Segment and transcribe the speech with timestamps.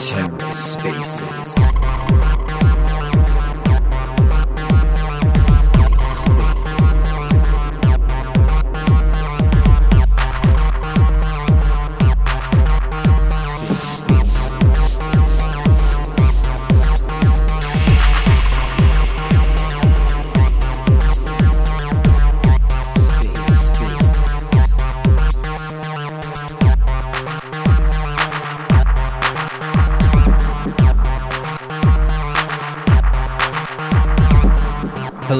[0.00, 1.60] TerraSpaces.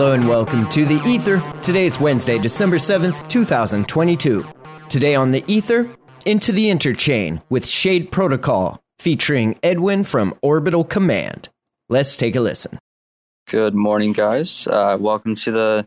[0.01, 1.43] Hello and welcome to the Ether.
[1.61, 4.47] Today is Wednesday, December 7th, 2022.
[4.89, 5.91] Today on the Ether,
[6.25, 11.51] Into the Interchain with Shade Protocol, featuring Edwin from Orbital Command.
[11.91, 12.79] Let's take a listen.
[13.47, 14.67] Good morning, guys.
[14.67, 15.87] Uh, welcome to the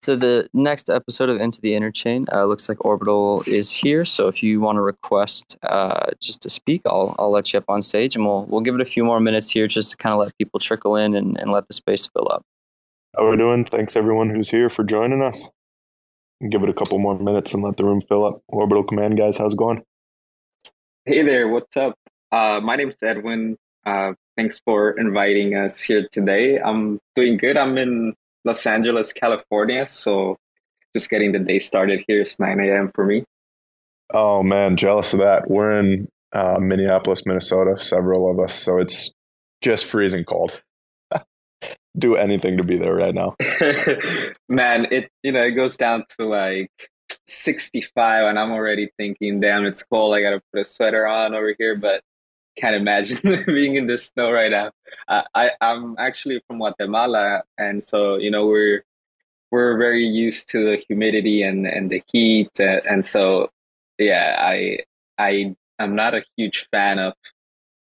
[0.00, 2.24] to the next episode of Into the Interchain.
[2.32, 6.48] Uh, looks like Orbital is here, so if you want to request uh, just to
[6.48, 9.04] speak, I'll I'll let you up on stage, and we'll we'll give it a few
[9.04, 11.74] more minutes here just to kind of let people trickle in and, and let the
[11.74, 12.46] space fill up.
[13.14, 13.66] How are we doing?
[13.66, 15.50] Thanks everyone who's here for joining us.
[16.48, 18.40] Give it a couple more minutes and let the room fill up.
[18.48, 19.82] Orbital Command guys, how's it going?
[21.04, 21.94] Hey there, what's up?
[22.30, 23.58] Uh, my name's Edwin.
[23.84, 26.58] Uh, thanks for inviting us here today.
[26.58, 27.58] I'm doing good.
[27.58, 28.14] I'm in
[28.46, 30.38] Los Angeles, California, so
[30.96, 32.22] just getting the day started here.
[32.22, 32.90] It's 9 a.m.
[32.94, 33.24] for me.
[34.14, 35.50] Oh man, jealous of that.
[35.50, 39.10] We're in uh, Minneapolis, Minnesota, several of us, so it's
[39.60, 40.62] just freezing cold
[41.98, 43.36] do anything to be there right now.
[44.48, 46.70] Man, it you know it goes down to like
[47.26, 50.14] 65, and I'm already thinking, damn, it's cold.
[50.14, 52.02] I gotta put a sweater on over here, but
[52.56, 54.70] can't imagine being in the snow right now.
[55.08, 58.84] I I'm actually from Guatemala, and so you know we're
[59.50, 63.50] we're very used to the humidity and and the heat, uh, and so
[63.98, 64.80] yeah, I
[65.18, 67.14] I I'm not a huge fan of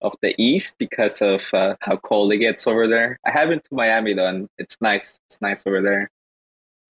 [0.04, 3.20] of the east because of uh, how cold it gets over there.
[3.26, 5.20] I have been to Miami though, and it's nice.
[5.28, 6.12] It's nice over there.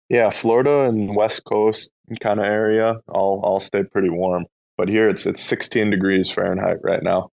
[0.08, 4.46] Yeah, Florida and West Coast kind of area, all all stay pretty warm.
[4.76, 7.30] But here it's it's 16 degrees Fahrenheit right now,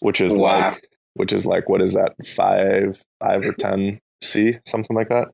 [0.00, 0.72] which is wow.
[0.72, 5.28] like which is like what is that five five or ten C something like that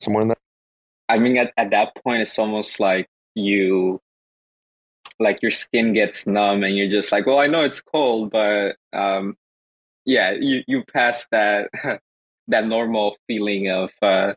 [0.00, 0.36] somewhere in there.
[1.08, 4.00] I mean, at, at that point, it's almost like you
[5.20, 8.76] like your skin gets numb and you're just like, well, I know it's cold, but
[8.92, 9.36] um,
[10.04, 11.70] yeah, you you pass that
[12.48, 14.34] that normal feeling of uh,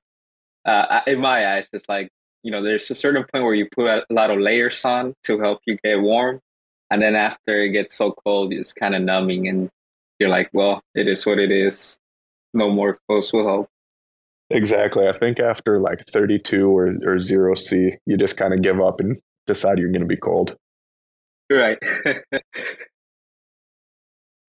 [0.66, 2.10] uh, in my eyes, it's like
[2.44, 5.40] you know, there's a certain point where you put a lot of layers on to
[5.40, 6.40] help you get warm,
[6.90, 9.70] and then after it gets so cold, it's kind of numbing, and
[10.20, 12.00] you're like, well, it is what it is.
[12.54, 13.70] No more clothes will help.
[14.50, 15.08] Exactly.
[15.08, 19.00] I think after like 32 or, or zero C, you just kind of give up
[19.00, 19.18] and
[19.48, 20.58] decide you're going to be cold.
[21.52, 21.78] Right.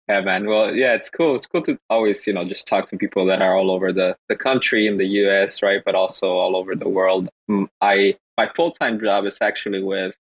[0.10, 0.46] yeah, man.
[0.48, 1.36] Well, yeah, it's cool.
[1.36, 4.18] It's cool to always, you know, just talk to people that are all over the,
[4.28, 5.82] the country in the US, right?
[5.86, 7.30] But also all over the world.
[7.50, 10.18] Mm, I my full time job is actually with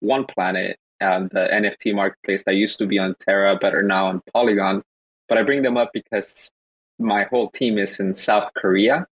[0.00, 4.06] One Planet, um, the NFT marketplace that used to be on Terra, but are now
[4.08, 4.82] on Polygon.
[5.28, 6.50] But I bring them up because
[6.98, 9.06] my whole team is in South Korea.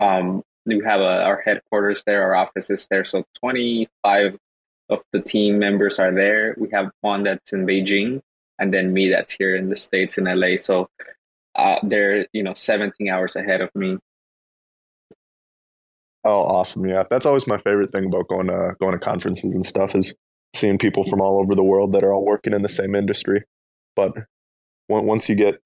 [0.00, 3.04] Um, we have a, our headquarters there, our office is there.
[3.04, 4.38] So 25
[4.88, 6.54] of the team members are there.
[6.58, 8.22] We have one that's in Beijing,
[8.58, 10.56] and then me that's here in the states in LA.
[10.56, 10.88] So
[11.54, 13.98] uh, they're you know 17 hours ahead of me.
[16.24, 16.86] Oh, awesome!
[16.86, 20.14] Yeah, that's always my favorite thing about going to going to conferences and stuff is
[20.54, 23.44] seeing people from all over the world that are all working in the same industry.
[23.94, 24.12] But
[24.88, 25.60] once you get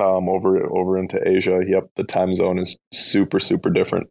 [0.00, 4.08] um, over over into Asia, yep, the time zone is super super different.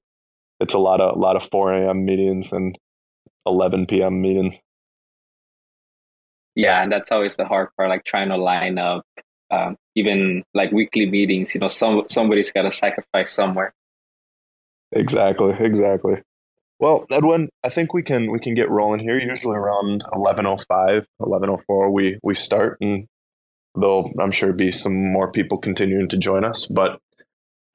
[0.60, 2.06] It's a lot of a lot of 4 a.m.
[2.06, 2.78] meetings and
[3.46, 4.22] 11 p.m.
[4.22, 4.60] meetings.
[6.56, 9.06] Yeah, and that's always the hard part, like trying to line up
[9.52, 11.54] um, even like weekly meetings.
[11.54, 13.74] You know, some somebody's got to sacrifice somewhere.
[14.92, 16.22] Exactly, exactly.
[16.80, 19.20] Well, Edwin, I think we can we can get rolling here.
[19.20, 23.08] Usually around 11:05, 11:04 we we start and
[23.76, 27.00] there'll I'm sure be some more people continuing to join us, but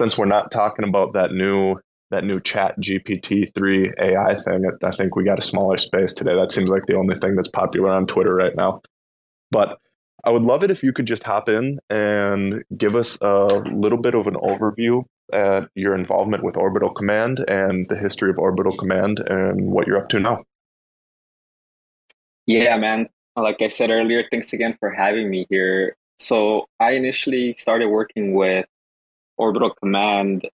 [0.01, 1.77] since we're not talking about that new
[2.11, 6.35] that new chat GPT-3 AI thing, I think we got a smaller space today.
[6.35, 8.83] That seems like the only thing that's popular on Twitter right now.
[9.51, 9.79] But
[10.25, 13.99] I would love it if you could just hop in and give us a little
[13.99, 18.77] bit of an overview at your involvement with Orbital Command and the history of Orbital
[18.77, 20.43] Command and what you're up to now.
[22.47, 23.09] Yeah, man.
[23.37, 25.97] Like I said earlier, thanks again for having me here.
[26.19, 28.67] So I initially started working with
[29.39, 30.47] Orbital Command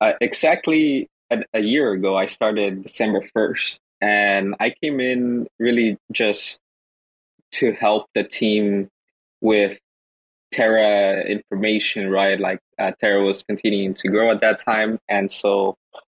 [0.00, 2.16] uh, exactly a, a year ago.
[2.16, 6.60] I started December first, and I came in really just
[7.52, 8.88] to help the team
[9.40, 9.78] with
[10.52, 12.38] Terra information, right?
[12.38, 15.76] Like uh, Terra was continuing to grow at that time, and so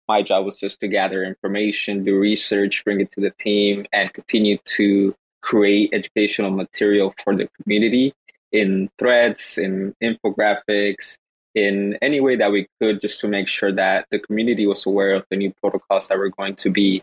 [0.09, 4.13] my job was just to gather information, do research, bring it to the team, and
[4.13, 8.13] continue to create educational material for the community
[8.53, 11.19] in threads, in infographics,
[11.55, 15.15] in any way that we could, just to make sure that the community was aware
[15.15, 17.03] of the new protocols that we're going to be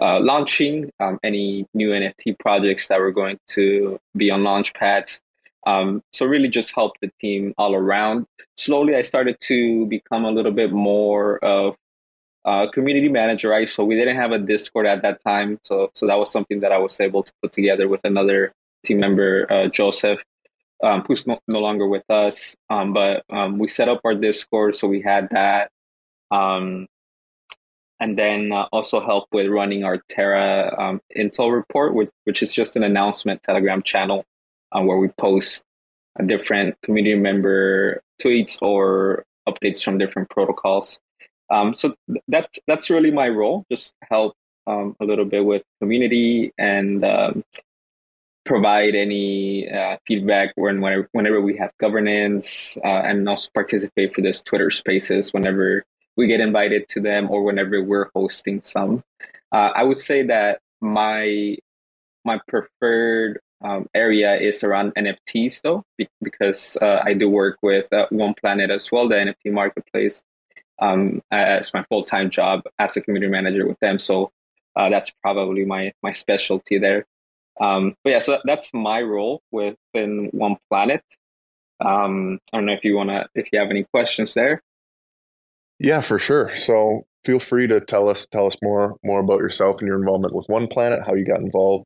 [0.00, 5.20] uh, launching, um, any new NFT projects that were going to be on launch pads.
[5.66, 8.26] Um, so really just help the team all around.
[8.56, 11.76] Slowly, I started to become a little bit more of
[12.44, 13.68] uh, community manager, right?
[13.68, 16.72] So we didn't have a Discord at that time, so so that was something that
[16.72, 18.54] I was able to put together with another
[18.84, 20.22] team member, uh, Joseph,
[20.82, 22.56] um, who's no, no, longer with us.
[22.68, 25.70] Um, but um, we set up our Discord, so we had that,
[26.30, 26.86] um,
[27.98, 32.54] and then uh, also help with running our Terra um, Intel report, which which is
[32.54, 34.24] just an announcement Telegram channel
[34.72, 35.64] uh, where we post
[36.18, 41.00] a different community member tweets or updates from different protocols.
[41.50, 43.64] Um, so th- that's that's really my role.
[43.70, 44.34] Just help
[44.66, 47.04] a little bit with community and
[48.50, 54.22] provide any uh, feedback when whenever, whenever we have governance, uh, and also participate for
[54.22, 55.84] those Twitter Spaces whenever
[56.16, 59.04] we get invited to them or whenever we're hosting some.
[59.52, 61.58] Uh, I would say that my
[62.24, 65.84] my preferred um, area is around NFTs though,
[66.20, 70.24] because uh, I do work with uh, One Planet as well, the NFT marketplace,
[70.80, 74.00] um, as my full time job as a community manager with them.
[74.00, 74.32] So
[74.74, 77.06] uh, that's probably my my specialty there.
[77.60, 81.02] Um, but yeah, so that's my role within One Planet.
[81.84, 84.62] Um, I don't know if you wanna if you have any questions there.
[85.78, 86.54] Yeah, for sure.
[86.56, 90.34] So feel free to tell us tell us more more about yourself and your involvement
[90.34, 91.84] with One Planet, how you got involved,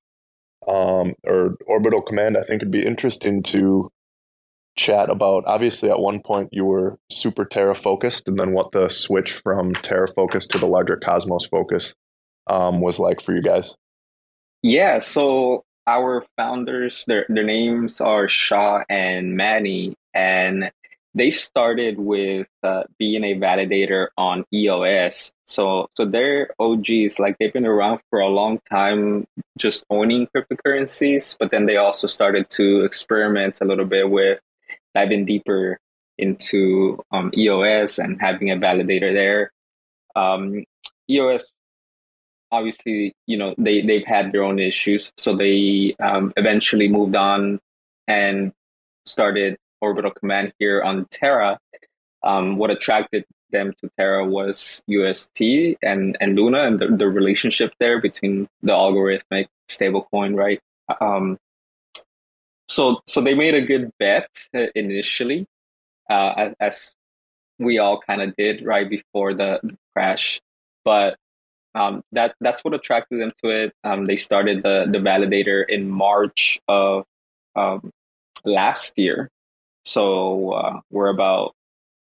[0.69, 2.37] um, or Orbital Command.
[2.37, 3.89] I think it'd be interesting to
[4.77, 8.89] chat about obviously at one point you were super terra focused and then what the
[8.89, 11.95] switch from terra focus to the larger cosmos focus
[12.51, 13.77] um, was like for you guys
[14.65, 20.73] yeah so our founders their, their names are shah and manny and
[21.17, 27.53] they started with uh, being a validator on eos so so they're og's like they've
[27.53, 29.27] been around for a long time
[29.59, 34.41] just owning cryptocurrencies but then they also started to experiment a little bit with
[34.95, 35.79] diving deeper
[36.19, 39.53] into um, EOS and having a validator there.
[40.17, 40.65] Um,
[41.11, 41.53] EOS,
[42.55, 45.13] obviously, you know, they, they've had their own issues.
[45.17, 47.61] So they um, eventually moved on
[48.07, 48.53] and
[49.05, 51.59] started Orbital Command here on Terra.
[52.23, 55.41] Um, what attracted them to Terra was UST
[55.83, 60.61] and, and Luna and the, the relationship there between the algorithmic stablecoin, right?
[61.01, 61.39] Um,
[62.69, 65.47] so so they made a good bet uh, initially,
[66.09, 66.95] uh, as
[67.59, 69.61] we all kind of did right before the
[69.95, 70.41] crash,
[70.85, 71.17] but
[71.75, 73.73] um, that that's what attracted them to it.
[73.83, 77.05] Um, they started the the validator in March of
[77.57, 77.91] um,
[78.45, 79.31] last year,
[79.85, 81.55] so uh, we're about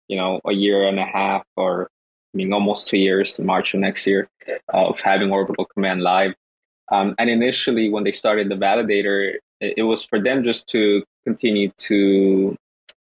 [0.09, 1.89] you know a year and a half, or
[2.35, 4.29] I mean almost two years, March of next year,
[4.69, 6.35] of having Orbital Command live.
[6.91, 11.03] Um, and initially, when they started the validator, it, it was for them just to
[11.25, 12.57] continue to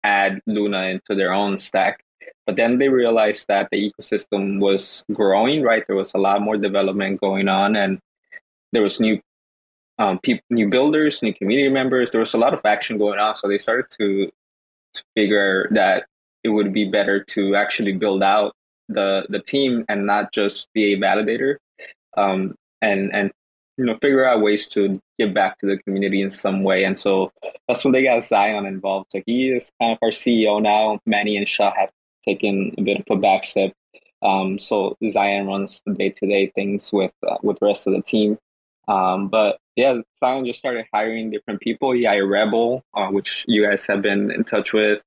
[0.03, 2.03] add Luna into their own stack.
[2.47, 5.85] But then they realized that the ecosystem was growing, right?
[5.87, 7.99] There was a lot more development going on, and
[8.73, 9.21] there was new
[9.99, 12.11] um, people, new builders, new community members.
[12.11, 14.31] There was a lot of action going on, so they started to
[14.95, 16.07] to figure that
[16.45, 18.55] it would be better to actually build out
[18.89, 21.57] the the team and not just be a validator,
[22.17, 23.33] um, and and
[23.77, 26.97] you know figure out ways to give back to the community in some way and
[26.97, 27.31] so
[27.69, 31.37] that's when they got zion involved so he is kind of our ceo now manny
[31.37, 31.91] and shah have
[32.27, 33.73] taken a bit of a back step.
[34.23, 38.39] Um, so zion runs the day-to-day things with uh, with the rest of the team.
[38.89, 41.93] Um, but yeah zion just started hiring different people.
[41.93, 45.03] He hired rebel uh, which you guys have been in touch with.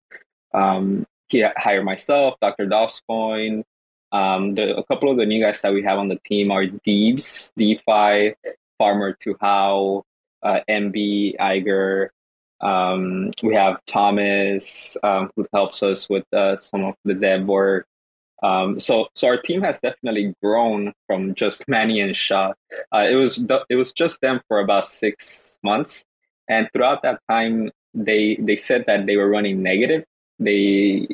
[0.54, 3.64] Um, he hired myself dr doscoin
[4.12, 6.66] um, the, a couple of the new guys that we have on the team are
[6.66, 8.36] Deebs, DeFi,
[8.78, 10.04] Farmer to How,
[10.42, 12.10] uh, MB Iger.
[12.62, 17.86] Um, we have Thomas um, who helps us with uh, some of the dev work.
[18.42, 22.54] Um, so, so our team has definitely grown from just Manny and Shah.
[22.94, 26.06] Uh, it was it was just them for about six months,
[26.48, 30.06] and throughout that time, they they said that they were running negative.
[30.40, 31.08] they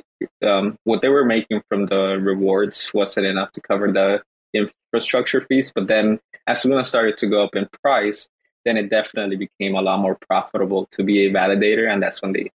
[0.43, 4.21] um, what they were making from the rewards wasn't enough to cover the
[4.53, 5.71] infrastructure fees.
[5.73, 8.29] But then as Luna started to go up in price,
[8.65, 12.33] then it definitely became a lot more profitable to be a validator, and that's when
[12.33, 12.51] they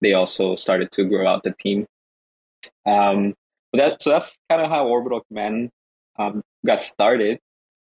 [0.00, 1.86] they also started to grow out the team.
[2.86, 3.34] Um,
[3.70, 5.70] but that so that's kind of how Orbital Command
[6.18, 7.38] um, got started.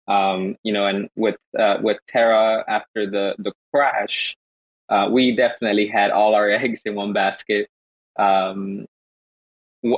[0.06, 4.36] Um, you know, and with uh, with Terra after the the crash,
[4.88, 7.68] uh, we definitely had all our eggs in one basket.
[8.18, 8.86] Um,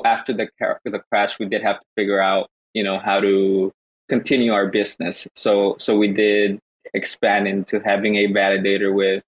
[0.05, 0.49] after the
[0.85, 3.73] the crash, we did have to figure out, you know, how to
[4.09, 5.27] continue our business.
[5.35, 6.61] So so we did
[6.97, 9.23] expand into having a validator with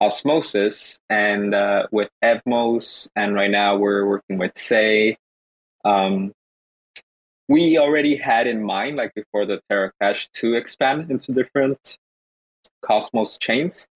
[0.00, 5.16] Osmosis and uh, with Evmos, and right now we're working with Sei.
[5.84, 6.32] Um,
[7.48, 11.98] we already had in mind, like before the Terra crash, to expand into different
[12.82, 13.88] Cosmos chains,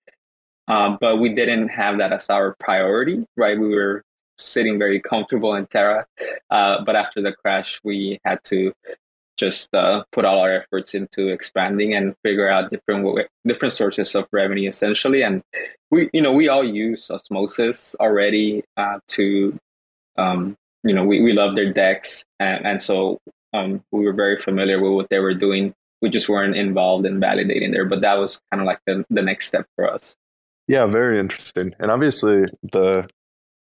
[0.69, 3.59] um, but we didn't have that as our priority, right?
[3.59, 4.03] We were
[4.39, 6.07] sitting very comfortable in Terra,
[6.51, 8.73] uh, but after the crash, we had to
[9.41, 14.27] just uh, put all our efforts into expanding and figure out different different sources of
[14.33, 15.23] revenue essentially.
[15.23, 15.43] And
[15.91, 19.59] we you know we all use osmosis already uh, to
[20.19, 22.25] um, you know we, we love their DEX.
[22.39, 23.19] And, and so
[23.55, 25.75] um, we were very familiar with what they were doing.
[26.03, 29.23] We just weren't involved in validating there but that was kind of like the, the
[29.23, 30.15] next step for us.
[30.69, 31.75] Yeah very interesting.
[31.79, 33.09] And obviously the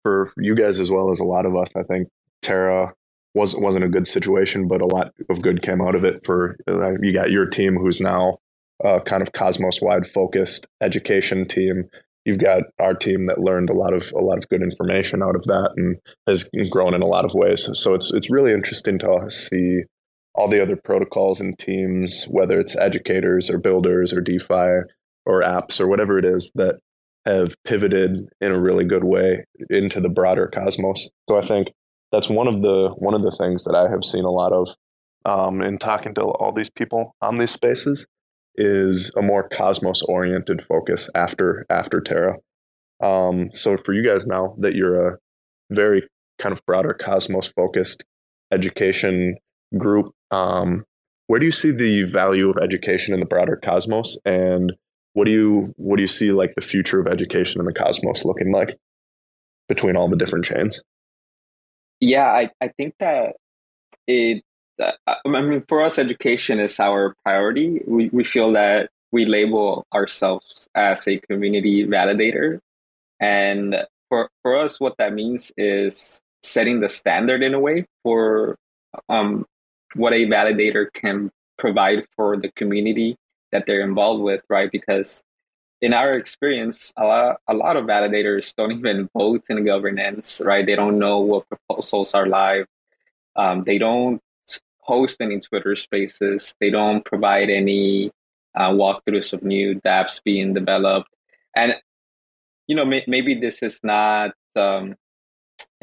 [0.05, 2.07] for you guys as well as a lot of us i think
[2.43, 2.93] terra
[3.35, 6.25] wasn't wasn't a good situation, but a lot of good came out of it.
[6.25, 8.39] For uh, you got your team, who's now
[8.83, 11.89] uh, kind of Cosmos wide focused education team.
[12.23, 15.35] You've got our team that learned a lot of a lot of good information out
[15.35, 17.69] of that and has grown in a lot of ways.
[17.73, 19.83] So it's it's really interesting to see
[20.33, 24.89] all the other protocols and teams, whether it's educators or builders or DeFi
[25.25, 26.79] or apps or whatever it is that
[27.25, 31.09] have pivoted in a really good way into the broader cosmos.
[31.27, 31.69] So I think
[32.15, 34.69] that's one of the one of the things that I have seen a lot of
[35.25, 38.07] um, in talking to all these people on these spaces
[38.55, 42.37] is a more cosmos oriented focus after after Terra.
[43.03, 45.17] Um, so for you guys now that you're a
[45.69, 46.07] very
[46.39, 48.05] kind of broader cosmos focused
[48.51, 49.35] education
[49.77, 50.85] group, um,
[51.27, 54.71] where do you see the value of education in the broader cosmos, and
[55.13, 58.23] what do you what do you see like the future of education in the cosmos
[58.23, 58.77] looking like
[59.67, 60.81] between all the different chains?
[62.05, 63.35] Yeah, I, I think that
[64.05, 64.43] it,
[64.79, 67.81] uh, I mean, for us, education is our priority.
[67.87, 72.59] We, we feel that we label ourselves as a community validator.
[73.19, 73.75] And
[74.09, 78.55] for, for us, what that means is setting the standard in a way for
[79.09, 79.43] um,
[79.95, 83.15] what a validator can provide for the community
[83.51, 84.71] that they're involved with, right?
[84.71, 85.23] Because
[85.85, 90.65] in our experience, a lot, a lot of validators don't even vote in governance, right?
[90.65, 92.65] They don't know what proposals are live.
[93.35, 94.19] Um, they don't
[94.79, 96.55] host any Twitter spaces.
[96.59, 98.09] They don't provide any
[98.55, 101.09] uh, walkthroughs of new dApps being developed.
[101.55, 101.75] And,
[102.65, 104.95] you know, may, maybe this is not, um,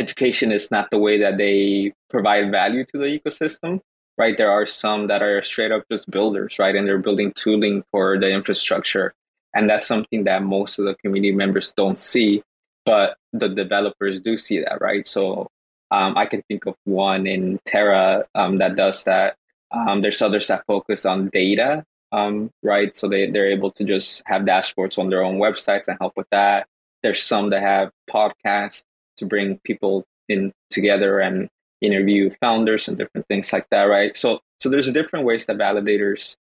[0.00, 3.78] education is not the way that they provide value to the ecosystem,
[4.18, 4.36] right?
[4.36, 6.74] There are some that are straight up just builders, right?
[6.74, 9.14] And they're building tooling for the infrastructure
[9.54, 12.42] and that's something that most of the community members don't see,
[12.84, 15.06] but the developers do see that, right?
[15.06, 15.48] So
[15.90, 19.36] um, I can think of one in Terra um, that does that.
[19.70, 22.94] Um, there's others that focus on data, um, right?
[22.94, 26.26] So they, they're able to just have dashboards on their own websites and help with
[26.30, 26.66] that.
[27.02, 28.84] There's some that have podcasts
[29.18, 31.48] to bring people in together and
[31.80, 34.16] interview founders and different things like that, right?
[34.16, 36.36] So so there's different ways that validators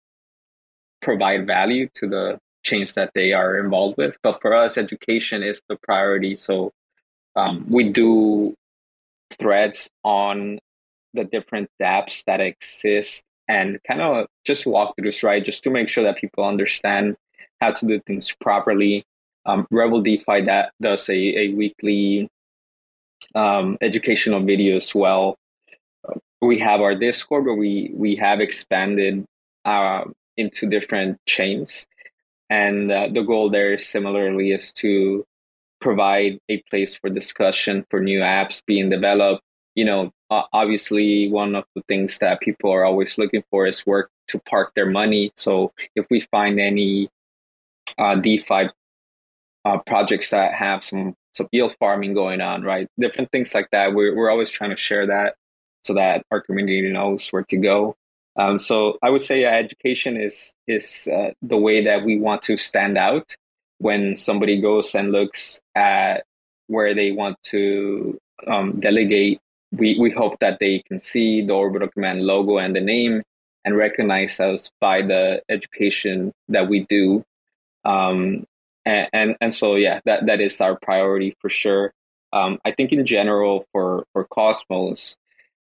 [1.02, 4.18] provide value to the chains that they are involved with.
[4.22, 6.36] But for us, education is the priority.
[6.36, 6.72] So
[7.36, 8.56] um, we do
[9.32, 10.60] threads on
[11.14, 15.70] the different dApps that exist and kind of just walk through this right just to
[15.70, 17.16] make sure that people understand
[17.60, 19.04] how to do things properly.
[19.46, 22.30] Um, Rebel DeFi that does a, a weekly
[23.36, 25.36] um, educational video as well.
[26.42, 29.26] we have our Discord where we we have expanded
[29.66, 30.04] uh,
[30.38, 31.88] into different chains
[32.52, 35.26] and uh, the goal there similarly is to
[35.80, 39.42] provide a place for discussion for new apps being developed.
[39.76, 44.12] You know, obviously, one of the things that people are always looking for is work
[44.28, 45.32] to park their money.
[45.38, 47.10] So if we find any
[47.98, 48.70] uh, DeFi
[49.64, 52.90] uh, projects that have some some yield farming going on, right?
[53.00, 53.94] Different things like that.
[53.94, 55.36] We're we're always trying to share that
[55.84, 57.96] so that our community knows where to go.
[58.38, 62.58] Um, so I would say education is is uh, the way that we want to
[62.58, 63.36] stand out
[63.80, 66.24] when somebody goes and looks at
[66.68, 69.40] where they want to um, delegate,
[69.72, 73.24] we, we hope that they can see the Orbital Command logo and the name
[73.66, 77.24] and recognize us by the education that we do.
[77.84, 78.46] Um,
[78.86, 81.92] and, and, and so yeah, that that is our priority for sure.
[82.34, 85.18] Um, I think in general for for Cosmos,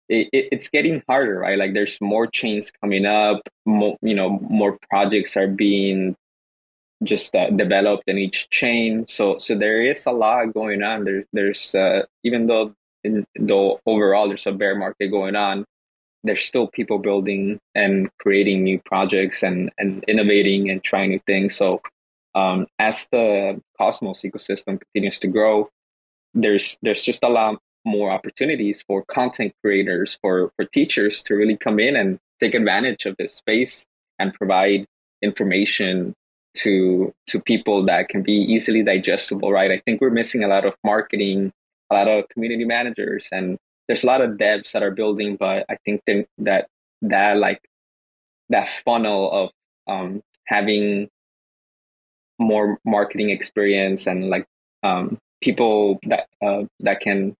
[0.09, 1.57] it, it, it's getting harder, right?
[1.57, 6.15] Like there's more chains coming up, more, you know, more projects are being
[7.03, 9.05] just uh, developed in each chain.
[9.07, 11.03] So so there is a lot going on.
[11.03, 12.73] There, there's uh, even though
[13.03, 15.65] in, though overall there's a bear market going on,
[16.23, 21.55] there's still people building and creating new projects and and innovating and trying new things.
[21.55, 21.81] So
[22.35, 25.69] um, as the Cosmos ecosystem continues to grow,
[26.33, 31.57] there's there's just a lot more opportunities for content creators, for for teachers to really
[31.57, 33.85] come in and take advantage of this space
[34.19, 34.85] and provide
[35.21, 36.13] information
[36.55, 39.51] to to people that can be easily digestible.
[39.51, 39.71] Right?
[39.71, 41.51] I think we're missing a lot of marketing,
[41.89, 45.65] a lot of community managers, and there's a lot of devs that are building, but
[45.69, 46.67] I think that
[47.01, 47.61] that like
[48.49, 49.49] that funnel of
[49.87, 51.09] um, having
[52.39, 54.45] more marketing experience and like
[54.83, 57.35] um, people that uh, that can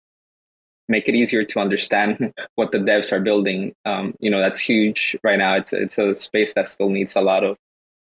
[0.88, 3.74] make it easier to understand what the devs are building.
[3.86, 5.56] Um, you know, that's huge right now.
[5.56, 7.58] It's it's a space that still needs a lot of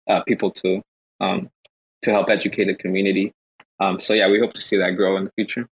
[0.09, 0.83] uh, people to
[1.21, 1.51] um,
[2.03, 3.33] to help educate the community.
[3.81, 5.69] Um, so yeah, we hope to see that grow in the future.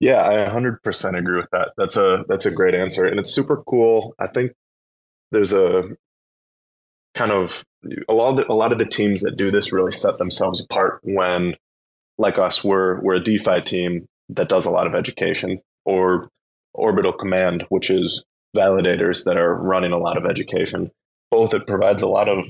[0.00, 1.72] Yeah, I 100% agree with that.
[1.76, 4.14] That's a that's a great answer, and it's super cool.
[4.18, 4.52] I think
[5.30, 5.84] there's a
[7.14, 7.64] kind of
[8.08, 10.60] a lot of the, a lot of the teams that do this really set themselves
[10.60, 11.54] apart when
[12.18, 16.28] like us we're we're a defi team that does a lot of education or
[16.72, 18.24] orbital command which is
[18.56, 20.90] validators that are running a lot of education.
[21.30, 22.44] Both it provides a lot of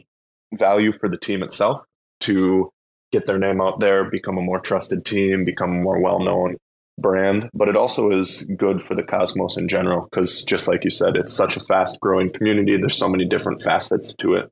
[0.54, 1.82] value for the team itself
[2.20, 2.70] to
[3.12, 6.56] get their name out there become a more trusted team become a more well-known
[6.98, 10.90] brand but it also is good for the cosmos in general because just like you
[10.90, 14.48] said it's such a fast growing community there's so many different facets to it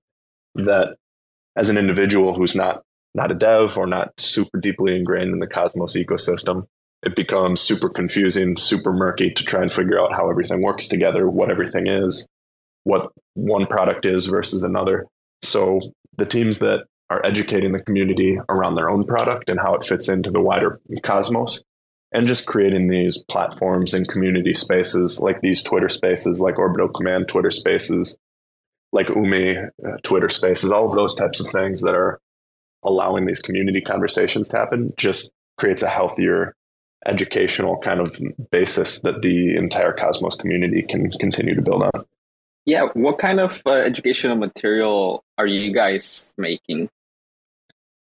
[0.55, 0.97] that
[1.57, 2.83] as an individual who's not
[3.15, 6.67] not a dev or not super deeply ingrained in the Cosmos ecosystem,
[7.03, 11.29] it becomes super confusing, super murky to try and figure out how everything works together,
[11.29, 12.29] what everything is,
[12.85, 15.07] what one product is versus another.
[15.43, 15.81] So
[16.17, 20.09] the teams that are educating the community around their own product and how it fits
[20.09, 21.63] into the wider cosmos
[22.13, 27.29] and just creating these platforms and community spaces like these Twitter spaces, like Orbital Command
[27.29, 28.17] Twitter spaces,
[28.93, 29.63] like Umi uh,
[30.03, 32.21] Twitter Spaces, all of those types of things that are
[32.85, 36.55] allowing these community conversations to happen just creates a healthier
[37.07, 38.19] educational kind of
[38.51, 42.05] basis that the entire Cosmos community can continue to build on.
[42.65, 46.89] Yeah, what kind of uh, educational material are you guys making?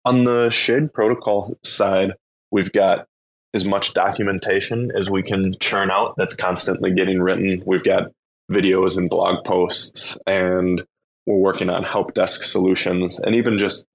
[0.05, 2.13] On the Shade Protocol side,
[2.51, 3.07] we've got
[3.55, 7.63] as much documentation as we can churn out that's constantly getting written.
[7.67, 8.13] We've got
[8.51, 10.85] videos and blog posts, and
[11.27, 13.87] we're working on help desk solutions and even just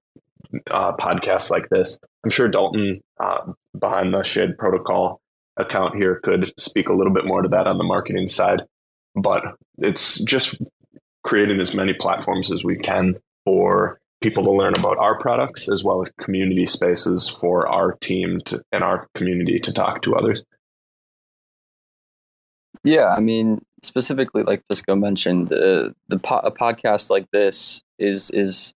[0.70, 1.98] uh, podcasts like this.
[2.24, 5.20] I'm sure Dalton uh, behind the Shade Protocol
[5.56, 8.62] account here could speak a little bit more to that on the marketing side,
[9.14, 9.42] but
[9.78, 10.54] it's just
[11.24, 15.84] creating as many platforms as we can for people to learn about our products as
[15.84, 20.44] well as community spaces for our team to, and our community to talk to others.
[22.84, 28.30] Yeah, I mean, specifically, like Fisco mentioned, the the po- a podcast like this is
[28.30, 28.72] is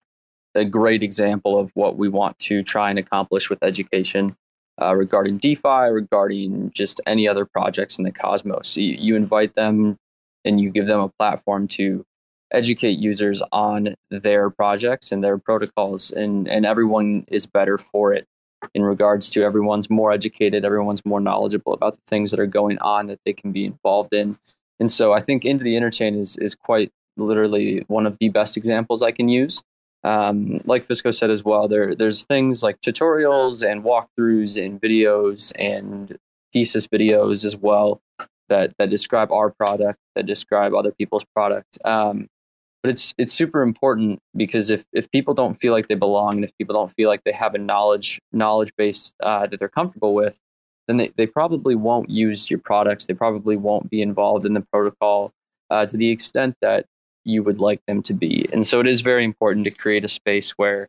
[0.54, 4.34] a great example of what we want to try and accomplish with education
[4.80, 8.76] uh, regarding DeFi, regarding just any other projects in the cosmos.
[8.76, 9.96] You, you invite them
[10.44, 12.04] and you give them a platform to
[12.52, 18.26] educate users on their projects and their protocols, and and everyone is better for it
[18.74, 22.78] in regards to everyone's more educated, everyone's more knowledgeable about the things that are going
[22.80, 24.36] on that they can be involved in.
[24.78, 28.56] And so I think Into the Interchain is is quite literally one of the best
[28.56, 29.62] examples I can use.
[30.02, 35.52] Um, like Fisco said as well, there there's things like tutorials and walkthroughs and videos
[35.56, 36.16] and
[36.52, 38.00] thesis videos as well
[38.48, 41.78] that that describe our product, that describe other people's product.
[41.84, 42.28] Um,
[42.82, 46.44] but it's it's super important because if if people don't feel like they belong and
[46.44, 50.14] if people don't feel like they have a knowledge knowledge base uh, that they're comfortable
[50.14, 50.38] with
[50.88, 54.64] then they, they probably won't use your products they probably won't be involved in the
[54.72, 55.30] protocol
[55.70, 56.86] uh, to the extent that
[57.30, 60.08] you would like them to be and so it is very important to create a
[60.08, 60.88] space where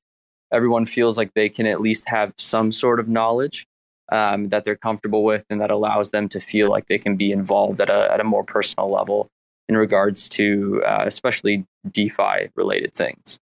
[0.52, 3.66] everyone feels like they can at least have some sort of knowledge
[4.12, 7.32] um, that they're comfortable with and that allows them to feel like they can be
[7.32, 9.30] involved at a, at a more personal level
[9.70, 13.40] in regards to uh, especially DeFi related things.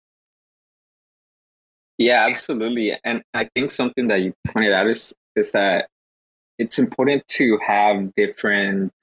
[1.97, 2.97] Yeah, absolutely.
[3.03, 5.87] And I think something that you pointed out is is that
[6.57, 8.93] it's important to have different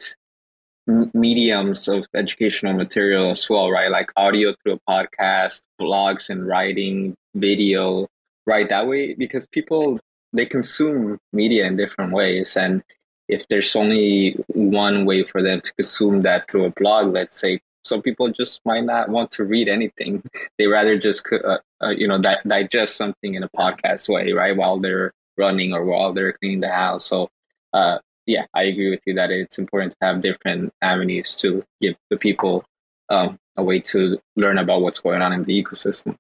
[0.86, 3.90] mediums of educational material as well, right?
[3.90, 8.08] Like audio through a podcast, blogs and writing, video,
[8.46, 8.68] right?
[8.68, 10.00] That way, because people
[10.32, 12.82] they consume media in different ways, and
[13.28, 17.60] if there's only one way for them to consume that through a blog, let's say,
[17.84, 20.22] some people just might not want to read anything.
[20.58, 24.56] They rather just uh, uh, you know di- digest something in a podcast way, right?
[24.56, 27.06] While they're running or while they're cleaning the house.
[27.06, 27.30] So
[27.72, 31.96] uh, yeah, I agree with you that it's important to have different avenues to give
[32.10, 32.64] the people
[33.08, 36.16] um, a way to learn about what's going on in the ecosystem.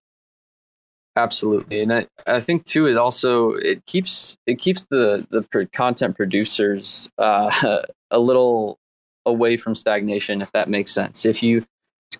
[1.14, 6.16] Absolutely, and I, I think too it also it keeps it keeps the the content
[6.16, 8.78] producers uh, a little
[9.26, 11.24] away from stagnation, if that makes sense.
[11.26, 11.64] If you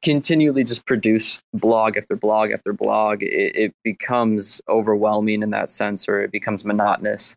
[0.03, 6.07] continually just produce blog after blog after blog, it, it becomes overwhelming in that sense,
[6.09, 7.35] or it becomes monotonous.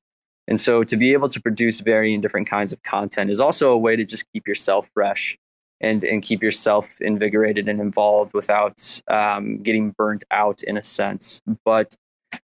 [0.48, 3.78] And so to be able to produce varying different kinds of content is also a
[3.78, 5.38] way to just keep yourself fresh
[5.82, 11.42] and, and keep yourself invigorated and involved without um, getting burnt out in a sense.
[11.66, 11.96] But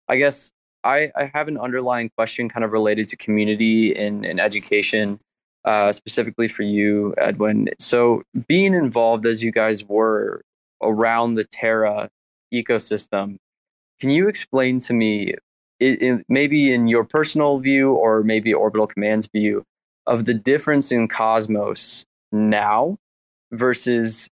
[0.08, 0.50] I guess
[0.82, 5.18] I, I have an underlying question kind of related to community and, and education,
[5.64, 7.70] uh, specifically for you, Edwin.
[7.78, 10.42] So being involved as you guys were
[10.82, 12.10] around the Terra
[12.52, 13.36] ecosystem,
[14.00, 15.34] can you explain to me
[15.92, 19.62] in, maybe in your personal view or maybe Orbital Command's view
[20.06, 22.96] of the difference in Cosmos now
[23.52, 24.28] versus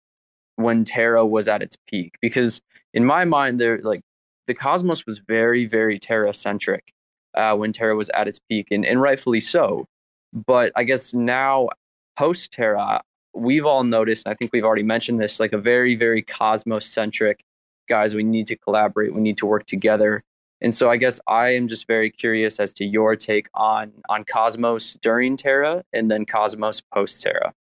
[0.56, 2.16] when Terra was at its peak?
[2.22, 2.62] Because
[2.94, 4.02] in my mind, there like
[4.48, 6.92] the Cosmos was very, very Terra centric
[7.36, 9.86] uh, when Terra was at its peak, and, and rightfully so.
[10.34, 11.70] But I guess now
[12.18, 13.02] post Terra,
[13.34, 17.44] we've all noticed, I think we've already mentioned this, like a very, very Cosmos centric
[17.88, 18.16] guys.
[18.16, 19.14] We need to collaborate.
[19.14, 20.24] We need to work together.
[20.62, 24.24] And so I guess I am just very curious as to your take on on
[24.24, 27.54] Cosmos during Terra and then Cosmos post Terra.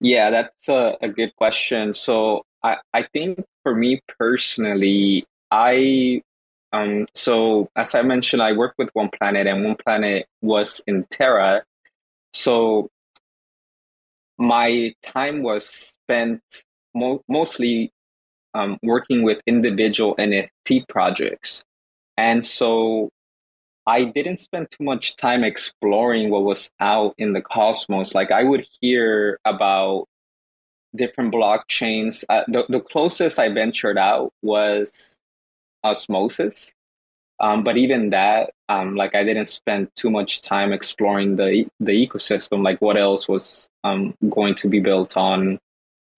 [0.00, 1.94] Yeah, that's a, a good question.
[1.94, 6.22] So I, I think for me personally, I
[6.72, 11.04] um so as I mentioned, I work with One Planet and One Planet was in
[11.10, 11.62] Terra.
[12.32, 12.90] So
[14.38, 16.42] my time was spent
[16.94, 17.92] mo- mostly
[18.54, 21.64] um, working with individual NFT projects.
[22.16, 23.10] And so
[23.86, 28.14] I didn't spend too much time exploring what was out in the cosmos.
[28.14, 30.06] Like I would hear about
[30.94, 32.24] different blockchains.
[32.28, 35.18] Uh, the, the closest I ventured out was
[35.84, 36.74] Osmosis.
[37.40, 41.92] Um, but even that, um, like I didn't spend too much time exploring the the
[41.92, 42.64] ecosystem.
[42.64, 45.58] Like what else was um, going to be built on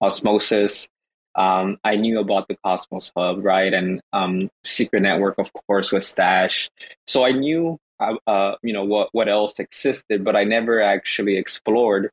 [0.01, 0.89] Osmosis?
[1.35, 3.73] Um, I knew about the Cosmos Hub, right?
[3.73, 6.69] And um, Secret Network, of course, was Stashh.
[7.07, 11.37] So I knew, uh, uh, you know, what what else existed, but I never actually
[11.37, 12.09] explored.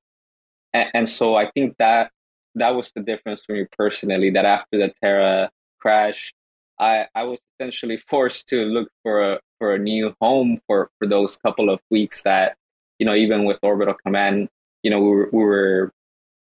[0.73, 2.11] And, and, so I think that
[2.55, 4.31] that was the difference for me personally.
[4.31, 5.51] That after the Terra
[5.81, 6.33] crash,
[6.79, 11.09] I I was essentially forced to look for a for a new home for for
[11.09, 12.57] those couple of weeks that,
[12.99, 14.49] you know, even with Orbital Command,
[14.83, 15.93] you know, we were, we were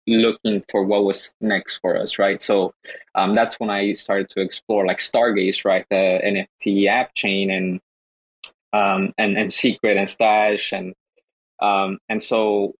[0.07, 2.41] looking for what was next for us, right?
[2.41, 2.73] So
[3.15, 7.79] um, that's when I started to explore like Stargaze, right, the NFT app chain, and
[8.73, 10.93] um, and and Secret and Stashh, and
[11.61, 12.73] um, and so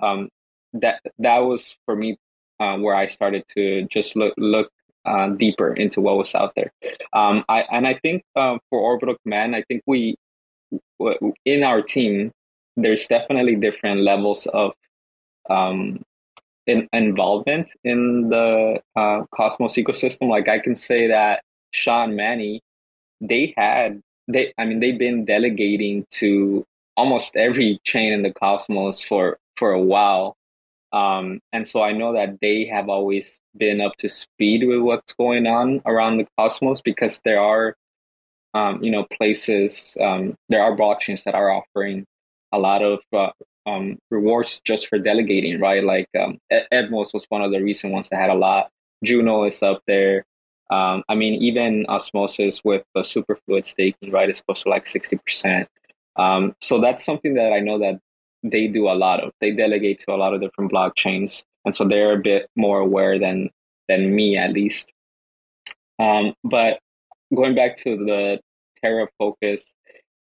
[0.00, 0.28] um,
[0.74, 2.16] that that was for me
[2.60, 4.70] uh, where I started to just look look
[5.04, 6.72] uh, deeper into what was out there.
[7.12, 10.16] Um, I and I think uh, for Orbital Command, I think we
[11.44, 12.32] in our team
[12.76, 14.72] there's definitely different levels of
[15.50, 16.02] um,
[16.68, 20.28] in, involvement in the uh, Cosmos ecosystem.
[20.28, 22.60] Like I can say that Shah and Manny,
[23.20, 26.64] they had they I mean they've been delegating to
[26.96, 30.36] almost every chain in the Cosmos for for a while.
[30.92, 35.14] Um, and so I know that they have always been up to speed with what's
[35.14, 37.76] going on around the Cosmos because there are,
[38.54, 42.06] um, you know, places, um, there are blockchains that are offering
[42.52, 43.30] a lot of uh,
[43.68, 45.84] um, rewards just for delegating, right?
[45.84, 48.70] Like um, Evmos was one of the recent ones that had a lot.
[49.04, 50.24] Juno is up there.
[50.70, 55.66] Um, I mean, even Osmosis with superfluid staking, right, is close to like 60%.
[56.16, 58.00] Um, so that's something that I know that
[58.42, 59.32] they do a lot of.
[59.40, 61.44] They delegate to a lot of different blockchains.
[61.64, 63.50] And so they're a bit more aware than
[63.88, 64.92] than me, at least.
[65.98, 66.78] Um, but
[67.34, 68.40] going back to the
[68.82, 69.74] Terra focus,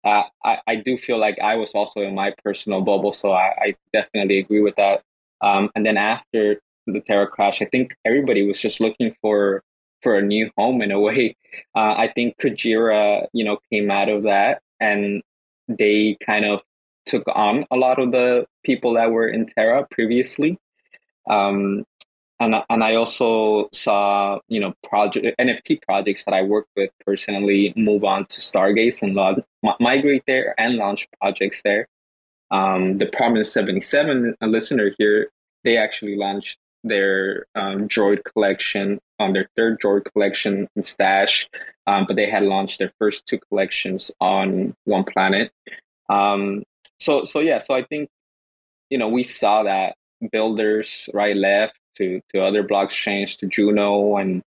[0.06, 3.52] uh, I, I do feel like I was also in my personal bubble, so I,
[3.60, 5.02] I definitely agree with that.
[5.40, 9.64] Um, and then after the Terra crash, I think everybody was just looking for
[10.02, 11.36] for a new home in a way.
[11.74, 15.22] Uh, I think Kujira, you know, came out of that, and
[15.68, 16.60] they kind of
[17.06, 20.58] took on a lot of the people that were in Terra previously.
[21.30, 21.84] Um,
[22.40, 27.72] and and I also saw you know project NFT projects that I worked with personally
[27.76, 29.42] move on to Stargaze and log,
[29.80, 31.88] migrate there and launch projects there.
[32.50, 35.28] Um, the Prominence seventy seven, a listener here,
[35.64, 41.46] they actually launched their um, Droid collection on their third Droid collection in Stashh,
[41.86, 45.50] um, but they had launched their first two collections on One Planet.
[46.10, 46.64] Um,
[47.00, 48.10] so so yeah, so I think
[48.90, 49.96] you know we saw that
[50.30, 54.42] builders right left to to other blockchains to Juno and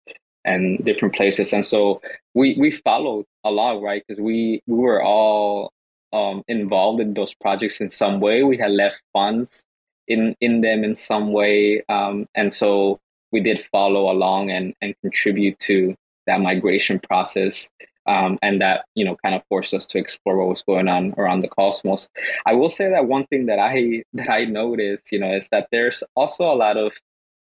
[0.44, 2.00] and different places, and so
[2.34, 5.72] we we followed along right because we we were all
[6.12, 8.42] um, involved in those projects in some way.
[8.42, 9.64] We had left funds
[10.08, 12.98] in in them in some way, um, and so
[13.32, 15.94] we did follow along and and contribute to
[16.26, 17.70] that migration process.
[18.08, 21.12] Um, and that you know kind of forced us to explore what was going on
[21.18, 22.08] around the cosmos.
[22.46, 25.66] I will say that one thing that I that I noticed, you know, is that
[25.72, 26.92] there's also a lot of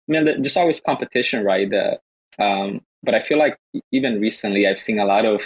[0.08, 1.68] I mean, there's always competition, right?
[1.68, 1.98] The,
[2.38, 3.56] um, but I feel like
[3.90, 5.42] even recently, I've seen a lot of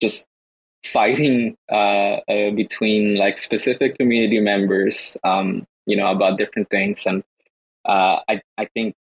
[0.00, 0.28] just
[0.84, 7.06] fighting uh, uh, between like specific community members, um, you know, about different things.
[7.06, 7.22] And
[7.84, 8.94] uh, I, I think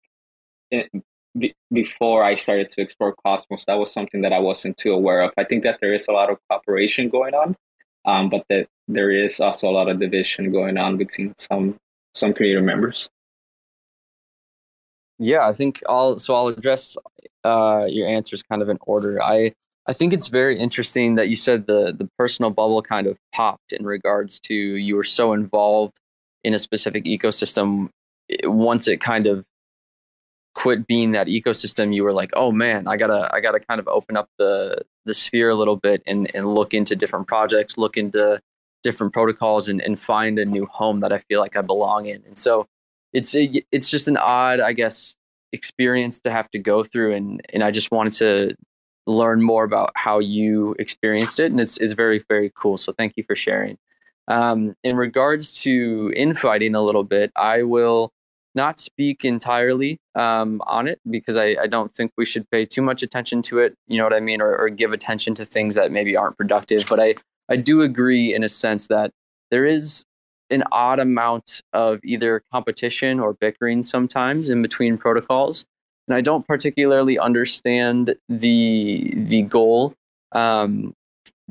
[0.71, 0.91] it,
[1.39, 5.21] be, before I started to explore Cosmos, that was something that I wasn't too aware
[5.21, 5.33] of.
[5.37, 7.57] I think that there is a lot of cooperation going on,
[8.05, 11.79] um, but that there is also a lot of division going on between some
[12.15, 13.09] some community members.
[15.19, 16.97] Yeah, I think I'll so I'll address
[17.45, 19.23] uh, your answers kind of in order.
[19.23, 19.53] I
[19.87, 23.73] I think it's very interesting that you said the the personal bubble kind of popped
[23.73, 25.99] in regards to you were so involved
[26.45, 27.89] in a specific ecosystem.
[28.45, 29.45] Once it kind of
[30.55, 33.89] quit being that ecosystem, you were like, oh man, I gotta I gotta kind of
[33.89, 37.97] open up the the sphere a little bit and and look into different projects, look
[37.97, 38.41] into
[38.83, 42.23] different protocols, and and find a new home that I feel like I belong in.
[42.27, 42.67] And so
[43.13, 45.17] it's a, it's just an odd, I guess,
[45.53, 48.55] experience to have to go through, and and I just wanted to
[49.07, 52.77] learn more about how you experienced it, and it's it's very very cool.
[52.77, 53.79] So thank you for sharing.
[54.29, 58.13] Um, in regards to infighting a little bit, I will
[58.55, 62.83] not speak entirely um, on it because I, I, don't think we should pay too
[62.83, 63.75] much attention to it.
[63.87, 66.87] You know what I mean, or, or give attention to things that maybe aren't productive.
[66.89, 67.15] But I
[67.49, 69.13] I do agree in a sense that
[69.51, 70.05] there is
[70.51, 75.67] an odd amount of either competition or bickering sometimes in between protocols.
[76.07, 79.93] And I don't particularly understand the the goal.
[80.33, 80.95] Um,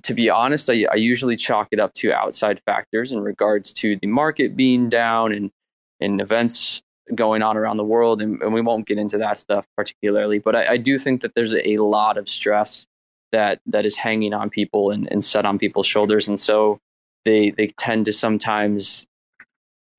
[0.03, 3.97] to be honest, I, I usually chalk it up to outside factors in regards to
[4.01, 5.51] the market being down and
[5.99, 6.81] and events
[7.15, 10.39] going on around the world, and, and we won't get into that stuff particularly.
[10.39, 12.85] But I, I, do think that there's a lot of stress
[13.31, 16.79] that that is hanging on people and, and set on people's shoulders, and so
[17.27, 19.05] they they tend to sometimes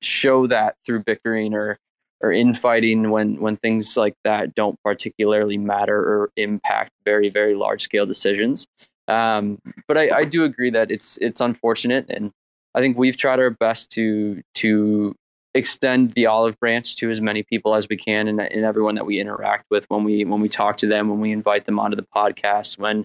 [0.01, 1.77] show that through bickering or
[2.21, 7.83] or infighting when when things like that don't particularly matter or impact very very large
[7.83, 8.67] scale decisions.
[9.07, 12.31] Um, but I, I do agree that it's it's unfortunate, and
[12.75, 15.15] I think we've tried our best to to
[15.55, 19.05] extend the olive branch to as many people as we can and, and everyone that
[19.05, 21.95] we interact with when we when we talk to them when we invite them onto
[21.95, 23.03] the podcast when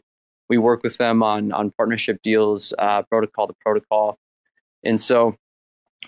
[0.48, 4.18] we work with them on on partnership deals, uh, protocol to protocol,
[4.82, 5.36] and so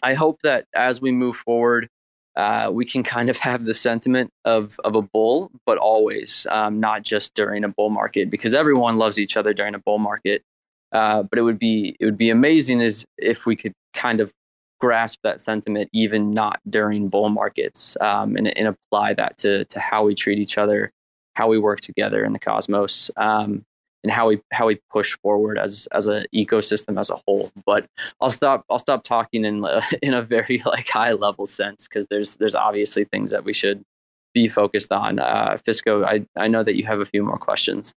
[0.02, 1.88] I hope that as we move forward,
[2.36, 6.80] uh, we can kind of have the sentiment of of a bull, but always um,
[6.80, 10.42] not just during a bull market, because everyone loves each other during a bull market.
[10.92, 14.32] Uh, but it would be it would be amazing as if we could kind of
[14.78, 19.80] grasp that sentiment even not during bull markets um, and, and apply that to to
[19.80, 20.92] how we treat each other,
[21.34, 23.10] how we work together in the cosmos.
[23.16, 23.64] Um,
[24.06, 27.50] and how we how we push forward as as an ecosystem as a whole.
[27.66, 27.88] But
[28.20, 29.66] I'll stop I'll stop talking in
[30.02, 33.84] in a very like high level sense because there's there's obviously things that we should
[34.32, 35.18] be focused on.
[35.18, 37.94] Uh, Fisco, I I know that you have a few more questions.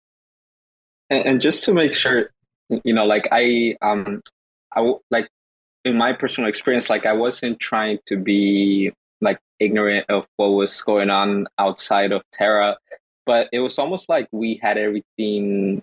[1.10, 2.30] And, and just to make sure,
[2.70, 4.22] you know, like I um
[4.74, 5.28] I like
[5.84, 10.80] in my personal experience, like I wasn't trying to be like ignorant of what was
[10.80, 12.78] going on outside of Terra,
[13.26, 15.82] but it was almost like we had everything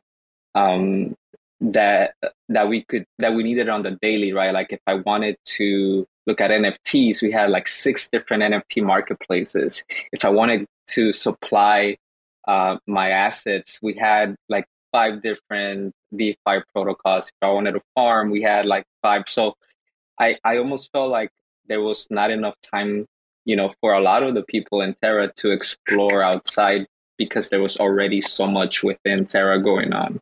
[0.56, 1.16] um,
[1.62, 2.16] that
[2.50, 4.54] that we could that we needed on the daily, right?
[4.54, 9.84] Like if I wanted to look at NFTs, we had like six different NFT marketplaces.
[10.12, 11.98] If I wanted to supply
[12.48, 17.28] uh, my assets, we had like five different DeFi protocols.
[17.28, 19.24] If I wanted to farm, we had like five.
[19.28, 19.56] So
[20.20, 21.30] I, I almost felt like
[21.68, 23.06] there was not enough time,
[23.46, 26.86] you know, for a lot of the people in Terra to explore outside
[27.18, 30.20] because there was already so much within Terra going on.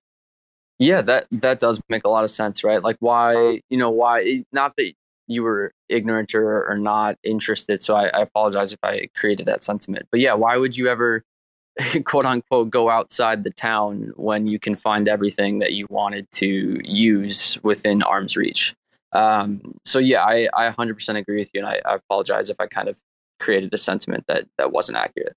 [0.84, 2.84] Yeah, that that does make a lot of sense, right?
[2.84, 4.93] Like why, you know, why not that
[5.28, 7.82] you were ignorant or, or not interested.
[7.82, 10.08] So I, I apologize if I created that sentiment.
[10.12, 11.24] But yeah, why would you ever
[12.04, 16.82] quote unquote go outside the town when you can find everything that you wanted to
[16.84, 18.76] use within arm's reach?
[19.13, 22.67] Um, so yeah, I, I 100% agree with you, and I, I apologize if I
[22.67, 23.00] kind of
[23.39, 25.36] created a sentiment that that wasn't accurate.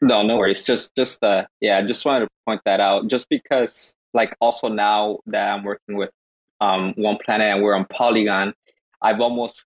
[0.00, 0.62] No, no worries.
[0.62, 3.08] Just, just, uh, yeah, I just wanted to point that out.
[3.08, 6.10] Just because, like, also now that I'm working with
[6.60, 8.54] um, One Planet and we're on Polygon,
[9.02, 9.64] I've almost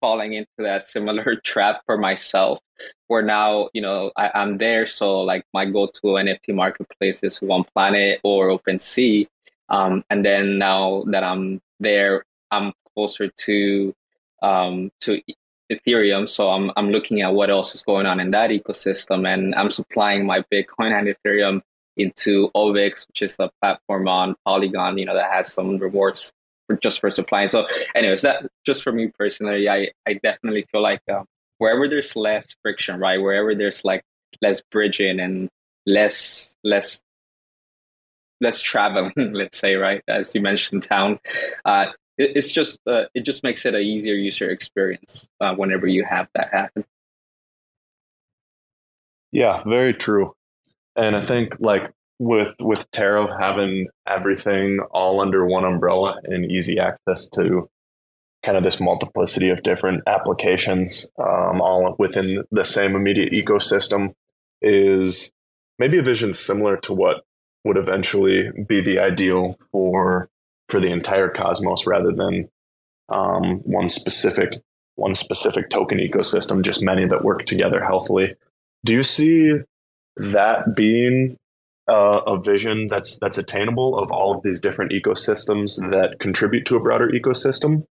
[0.00, 2.60] falling into that similar trap for myself.
[3.08, 7.64] Where now, you know, I, I'm there, so like my go-to NFT marketplace is One
[7.74, 9.26] Planet or OpenSea,
[9.68, 13.94] um, and then now that I'm there, I'm closer to
[14.42, 15.20] um, to
[15.70, 16.28] Ethereum.
[16.28, 19.70] So I'm I'm looking at what else is going on in that ecosystem, and I'm
[19.70, 21.62] supplying my Bitcoin and Ethereum
[21.96, 26.32] into Ovix, which is a platform on Polygon, you know, that has some rewards
[26.66, 27.48] for just for supplying.
[27.48, 31.24] So, anyways, that just for me personally, I I definitely feel like uh,
[31.58, 34.02] wherever there's less friction, right, wherever there's like
[34.40, 35.48] less bridging and
[35.86, 37.02] less less
[38.40, 41.18] less traveling, let's say, right, as you mentioned, town.
[41.64, 41.86] Uh,
[42.18, 46.28] it's just uh, it just makes it an easier user experience uh, whenever you have
[46.34, 46.84] that happen.
[49.30, 50.34] Yeah, very true.
[50.96, 56.78] And I think like with with Terra having everything all under one umbrella and easy
[56.80, 57.70] access to
[58.44, 64.14] kind of this multiplicity of different applications, um, all within the same immediate ecosystem,
[64.60, 65.30] is
[65.78, 67.24] maybe a vision similar to what
[67.64, 70.28] would eventually be the ideal for
[70.68, 72.48] for the entire cosmos rather than
[73.08, 74.62] um, one specific
[74.96, 78.34] one specific token ecosystem, just many that work together healthily.
[78.84, 79.52] Do you see
[80.16, 81.36] that being
[81.88, 86.76] uh, a vision that's that's attainable of all of these different ecosystems that contribute to
[86.76, 87.84] a broader ecosystem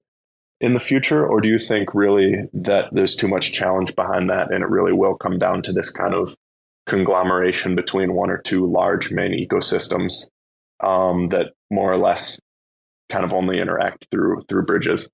[0.60, 4.52] in the future, or do you think really that there's too much challenge behind that,
[4.52, 6.36] and it really will come down to this kind of
[6.88, 10.30] conglomeration between one or two large main ecosystems
[10.84, 12.40] um, that more or less
[13.10, 15.10] kind of only interact through through bridges?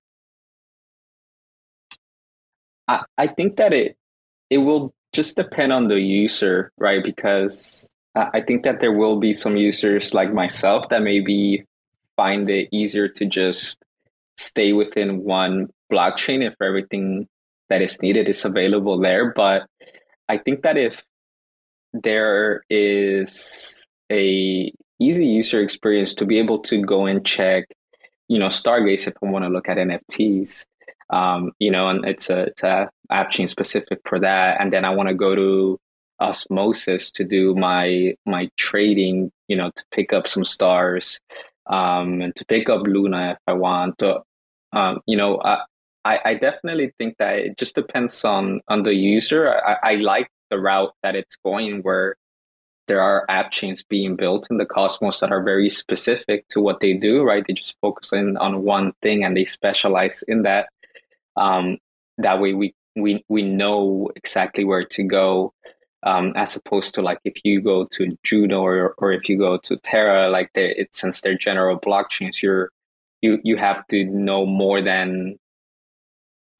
[2.88, 3.96] I, I think that it
[4.50, 7.02] it will just depend on the user, right?
[7.02, 11.64] Because I think that there will be some users like myself that maybe
[12.16, 13.82] find it easier to just
[14.36, 17.26] stay within one blockchain if everything
[17.70, 19.32] that is needed is available there.
[19.32, 19.66] But
[20.28, 21.02] I think that if
[21.94, 27.64] there is a easy user experience to be able to go and check
[28.32, 30.64] you know stargaze if i want to look at nfts
[31.10, 34.60] um, you know and it's a it's a app chain specific for that.
[34.60, 35.78] And then i want to go to
[36.20, 41.20] osmosis to do my my trading you know to pick up some stars
[41.66, 43.98] um, and to pick up luna if i want.
[43.98, 44.22] To
[44.72, 45.40] um, you know
[46.04, 49.54] I, I definitely think that it just depends on on the user.
[49.54, 52.16] I, I like the route that it's going where
[52.88, 56.80] there are app chains being built in the cosmos that are very specific to what
[56.80, 57.44] they do right?
[57.46, 60.68] They just focus in on one thing and they specialize in that.
[61.36, 61.78] Um,
[62.18, 65.52] that way we we we know exactly where to go
[66.04, 69.56] um, as opposed to like if you go to juno or, or if you go
[69.58, 72.70] to terra like it since they're general blockchains you're
[73.22, 75.38] you you have to know more than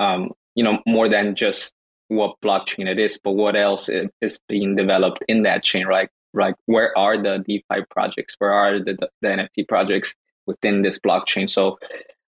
[0.01, 1.75] um, you know more than just
[2.17, 3.89] what blockchain it is, but what else
[4.21, 6.09] is being developed in that chain, right?
[6.35, 8.37] Like where are the DeFi projects?
[8.39, 10.15] Where are the, the NFT projects
[10.47, 11.49] within this blockchain?
[11.49, 11.79] So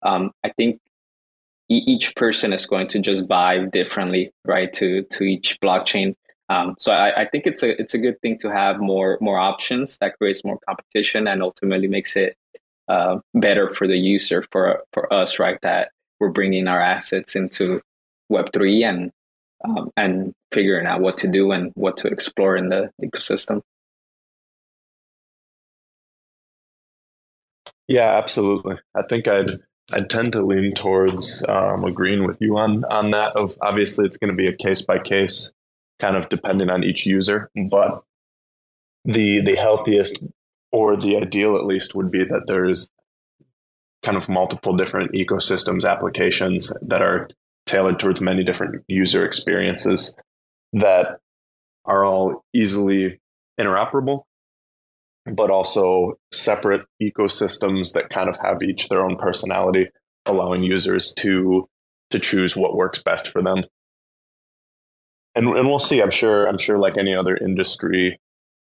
[0.03, 0.79] um, I think
[1.69, 4.71] each person is going to just vibe differently, right?
[4.73, 6.15] To to each blockchain.
[6.49, 9.39] Um, so I, I, think it's a it's a good thing to have more more
[9.39, 12.35] options that creates more competition and ultimately makes it
[12.89, 15.57] uh, better for the user for for us, right?
[15.61, 17.81] That we're bringing our assets into
[18.29, 19.11] Web three and
[19.63, 23.61] um, and figuring out what to do and what to explore in the ecosystem.
[27.87, 28.77] Yeah, absolutely.
[28.95, 29.51] I think I'd
[29.91, 33.35] I'd tend to lean towards um, agreeing with you on on that.
[33.35, 35.53] Of obviously, it's going to be a case by case,
[35.99, 37.49] kind of depending on each user.
[37.69, 38.03] But
[39.05, 40.19] the the healthiest
[40.71, 42.89] or the ideal, at least, would be that there's
[44.01, 47.29] kind of multiple different ecosystems applications that are
[47.65, 50.15] tailored towards many different user experiences
[50.73, 51.19] that
[51.85, 53.19] are all easily
[53.59, 54.23] interoperable,
[55.25, 59.89] but also separate ecosystems that kind of have each their own personality,
[60.25, 61.67] allowing users to
[62.11, 63.63] to choose what works best for them.
[65.35, 66.01] And and we'll see.
[66.01, 66.47] I'm sure.
[66.47, 68.19] I'm sure, like any other industry,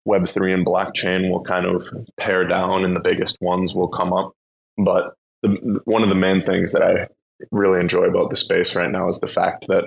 [0.07, 1.85] Web3 and blockchain will kind of
[2.17, 4.33] pare down and the biggest ones will come up.
[4.77, 7.07] But the, one of the main things that I
[7.51, 9.85] really enjoy about the space right now is the fact that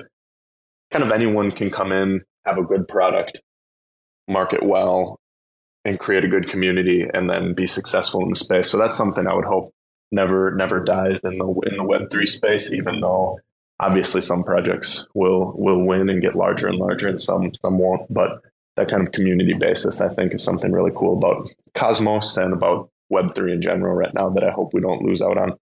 [0.92, 3.40] kind of anyone can come in, have a good product,
[4.28, 5.18] market well,
[5.84, 8.70] and create a good community and then be successful in the space.
[8.70, 9.72] So that's something I would hope
[10.12, 13.38] never never dies in the in the web 3 space even though
[13.80, 18.12] obviously some projects will will win and get larger and larger and some some won't
[18.12, 18.40] but
[18.76, 22.90] that kind of community basis I think is something really cool about Cosmos and about
[23.12, 25.56] web3 in general right now that I hope we don't lose out on.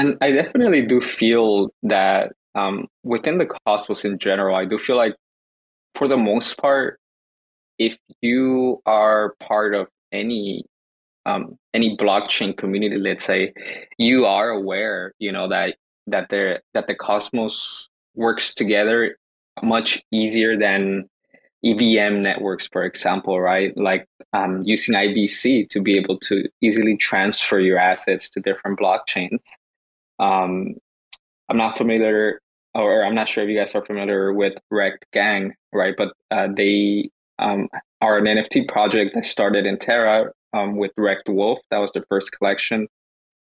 [0.00, 4.96] And I definitely do feel that um, within the Cosmos in general, I do feel
[4.96, 5.14] like
[5.94, 6.98] for the most part,
[7.78, 10.64] if you are part of any
[11.26, 13.52] um, any blockchain community, let's say,
[13.98, 15.76] you are aware, you know, that
[16.06, 19.18] that there that the Cosmos works together
[19.62, 21.10] much easier than
[21.62, 23.76] EVM networks, for example, right?
[23.76, 29.42] Like um, using IBC to be able to easily transfer your assets to different blockchains.
[30.20, 30.74] Um,
[31.48, 32.40] I'm not familiar,
[32.74, 35.94] or I'm not sure if you guys are familiar with Rekt Gang, right?
[35.96, 37.68] But uh, they um,
[38.00, 41.58] are an NFT project that started in Terra um, with Rekt Wolf.
[41.70, 42.86] That was the first collection.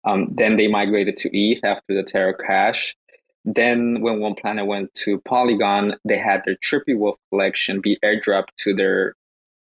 [0.05, 2.97] Um, then they migrated to ETH after the Terra crash.
[3.45, 8.55] Then, when One Planet went to Polygon, they had their Trippy Wolf collection be airdropped
[8.59, 9.15] to their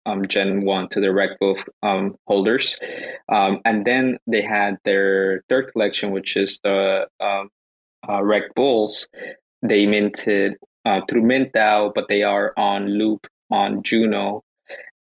[0.07, 2.79] um, Gen 1, to the Rekt Wolf um, holders.
[3.29, 7.51] Um, and then they had their third collection, which is the um,
[8.09, 8.23] uh,
[8.55, 9.09] Bulls.
[9.63, 10.55] They minted
[10.85, 14.43] uh, through MintDAO, but they are on loop on Juno.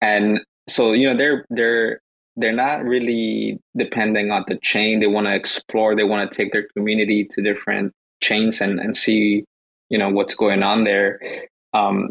[0.00, 2.00] And so, you know, they're, they're,
[2.36, 5.00] they're not really depending on the chain.
[5.00, 5.96] They want to explore.
[5.96, 9.44] They want to take their community to different chains and, and see
[9.88, 11.20] you know what's going on there
[11.74, 12.10] um,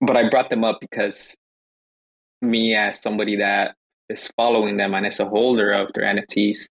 [0.00, 1.36] but i brought them up because
[2.42, 3.74] me as somebody that
[4.08, 6.68] is following them and as a holder of their nfts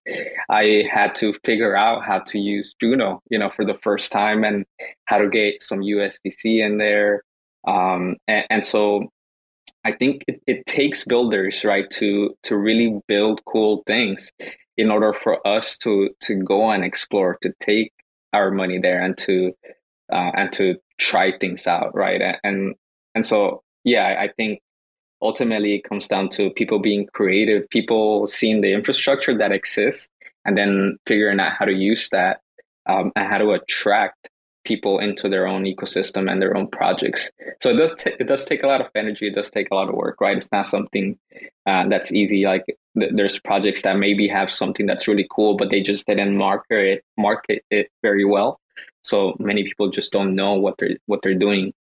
[0.48, 4.42] i had to figure out how to use juno you know for the first time
[4.44, 4.64] and
[5.04, 7.22] how to get some usdc in there
[7.66, 9.10] um, and, and so
[9.86, 14.32] I think it, it takes builders, right, to to really build cool things
[14.76, 17.92] in order for us to to go and explore, to take
[18.32, 19.52] our money there and to
[20.12, 22.20] uh, and to try things out, right?
[22.42, 22.74] And
[23.14, 24.60] and so yeah, I think
[25.22, 30.08] ultimately it comes down to people being creative, people seeing the infrastructure that exists,
[30.44, 32.40] and then figuring out how to use that
[32.86, 34.28] um, and how to attract
[34.64, 37.30] people into their own ecosystem and their own projects.
[37.60, 39.28] So it does t- it does take a lot of energy.
[39.28, 40.36] It does take a lot of work, right?
[40.36, 41.16] It's not something
[41.66, 42.44] uh, that's easy.
[42.44, 42.64] Like
[42.98, 46.84] th- there's projects that maybe have something that's really cool, but they just didn't market
[46.84, 48.60] it market it very well.
[49.02, 51.72] So many people just don't know what they're what they're doing.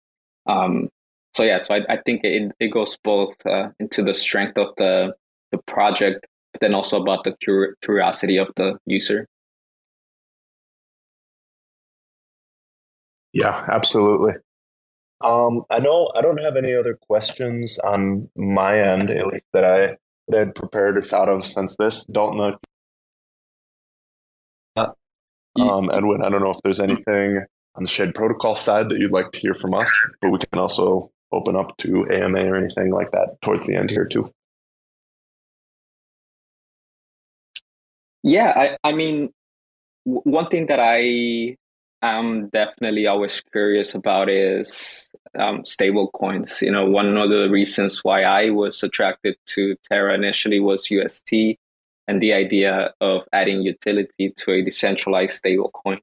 [0.46, 0.90] Um,
[1.36, 4.70] so yeah, so I, I think it, it goes both uh, into the strength of
[4.78, 5.14] the
[5.52, 9.28] the project, but then also about the cur- curiosity of the user.
[13.34, 14.36] Yeah, absolutely.
[15.22, 19.66] Um, I know I don't have any other questions on my end, at least that
[19.66, 19.98] I
[20.30, 22.06] that I'd prepared or thought of since this.
[22.06, 22.58] Don't know.
[24.78, 24.90] If,
[25.60, 27.44] um, Edwin, I don't know if there's anything
[27.76, 30.60] on the Shade Protocol side that you'd like to hear from us, but we can
[30.60, 34.32] also open up to AMA or anything like that towards the end here too.
[38.24, 39.30] Yeah, I, I mean,
[40.06, 41.58] w- one thing that I
[42.02, 46.62] I'm definitely always curious about is um, stable coins.
[46.62, 51.58] You know, one of the reasons why I was attracted to Terra initially was UST
[52.08, 56.00] and the idea of adding utility to a decentralized stable coin.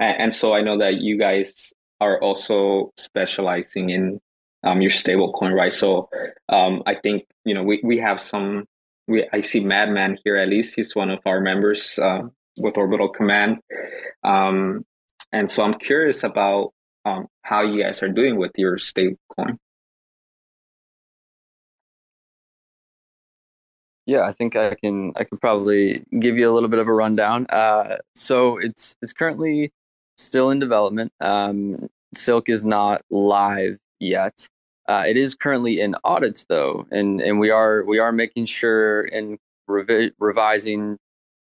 [0.00, 4.20] And, and so I know that you guys are also specializing in
[4.64, 5.72] um, your stable coin, right?
[5.72, 6.08] So
[6.48, 8.64] um, I think, you know, we, we have some,
[9.06, 12.22] we, I see Madman here, at least he's one of our members uh,
[12.56, 13.58] with Orbital Command.
[14.24, 14.84] Um,
[15.32, 16.72] and so I'm curious about
[17.04, 19.58] um, how you guys are doing with your stable coin.
[24.06, 26.92] Yeah, I think I can I can probably give you a little bit of a
[26.94, 27.44] rundown.
[27.50, 29.70] Uh, so it's it's currently
[30.16, 31.12] still in development.
[31.20, 34.48] Um, Silk is not live yet.
[34.86, 39.02] Uh, it is currently in audits though, and and we are we are making sure
[39.02, 39.38] and
[39.68, 40.96] revi- revising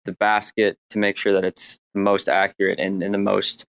[0.05, 3.65] the basket to make sure that it's most accurate and, and the most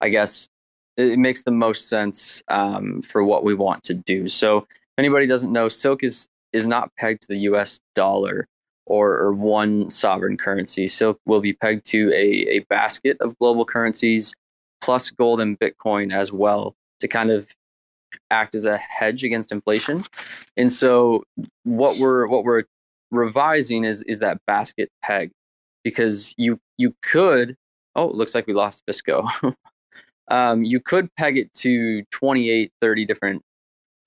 [0.00, 0.48] I guess
[0.96, 4.28] it makes the most sense um, for what we want to do.
[4.28, 4.66] So, if
[4.98, 7.80] anybody doesn't know, Silk is is not pegged to the U.S.
[7.94, 8.48] dollar
[8.86, 10.88] or, or one sovereign currency.
[10.88, 14.34] Silk will be pegged to a, a basket of global currencies
[14.80, 17.48] plus gold and Bitcoin as well to kind of
[18.30, 20.04] act as a hedge against inflation.
[20.56, 21.24] And so
[21.64, 22.64] what we're what we're
[23.10, 25.30] revising is is that basket peg
[25.84, 27.56] because you you could
[27.96, 29.28] oh it looks like we lost Fisco.
[30.28, 33.42] um, you could peg it to 28 30 different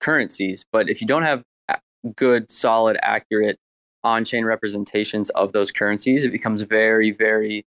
[0.00, 1.42] currencies but if you don't have
[2.16, 3.58] good solid accurate
[4.04, 7.64] on-chain representations of those currencies it becomes very very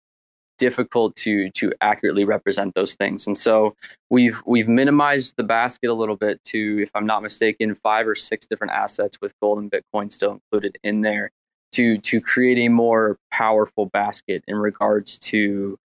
[0.58, 3.28] difficult to to accurately represent those things.
[3.28, 3.76] And so
[4.10, 8.16] we've we've minimized the basket a little bit to, if I'm not mistaken, five or
[8.16, 11.32] six different assets with gold and Bitcoin still included in there
[11.74, 15.78] to to create a more powerful basket in regards to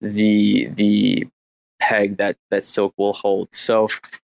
[0.00, 1.26] the the
[1.80, 3.52] peg that that Silk will hold.
[3.52, 3.88] So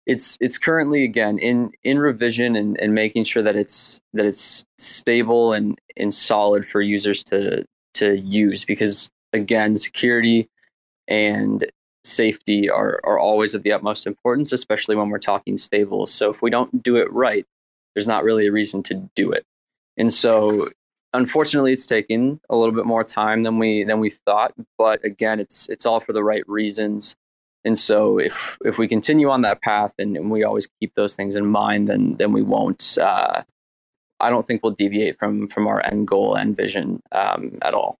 [0.06, 4.64] it's it's currently again in in revision and, and making sure that it's that it's
[4.78, 7.64] stable and and solid for users to
[7.94, 10.48] to use because again, security
[11.08, 11.64] and
[12.04, 16.06] safety are, are always of the utmost importance, especially when we're talking stable.
[16.06, 17.46] So if we don't do it right,
[17.94, 19.44] there's not really a reason to do it.
[19.96, 20.68] And so
[21.12, 25.40] unfortunately it's taken a little bit more time than we than we thought, but again
[25.40, 27.16] it's it's all for the right reasons.
[27.64, 31.16] And so if if we continue on that path and, and we always keep those
[31.16, 33.42] things in mind, then then we won't uh,
[34.20, 37.96] I don't think we'll deviate from from our end goal and vision um, at all.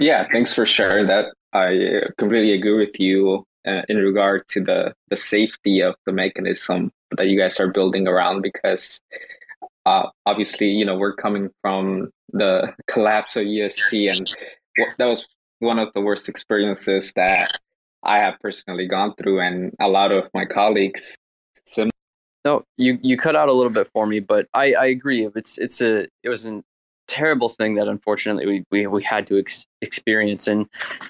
[0.00, 1.26] Yeah, thanks for sharing that.
[1.52, 6.92] I completely agree with you uh, in regard to the the safety of the mechanism
[7.16, 9.00] that you guys are building around because
[9.86, 14.28] uh, obviously you know we're coming from the collapse of UST and
[14.98, 15.26] that was
[15.60, 17.48] one of the worst experiences that
[18.04, 21.16] I have personally gone through and a lot of my colleagues.
[22.44, 25.28] No, you you cut out a little bit for me, but I I agree.
[25.34, 26.62] It's it's a it was an
[27.06, 30.46] terrible thing that unfortunately we we, we had to ex- experience.
[30.46, 30.66] And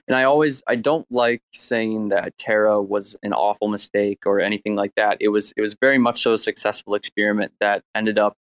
[0.06, 4.76] and I always I don't like saying that Terra was an awful mistake or anything
[4.76, 5.16] like that.
[5.20, 8.34] It was it was very much so a successful experiment that ended up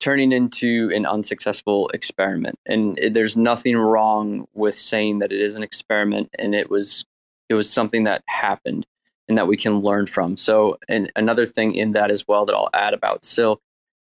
[0.00, 2.58] turning into an unsuccessful experiment.
[2.66, 7.04] And it, there's nothing wrong with saying that it is an experiment and it was
[7.48, 8.86] it was something that happened
[9.28, 10.36] and that we can learn from.
[10.36, 13.60] So and another thing in that as well that I'll add about silk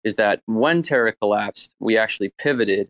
[0.04, 2.88] is that when Terra collapsed, we actually pivoted.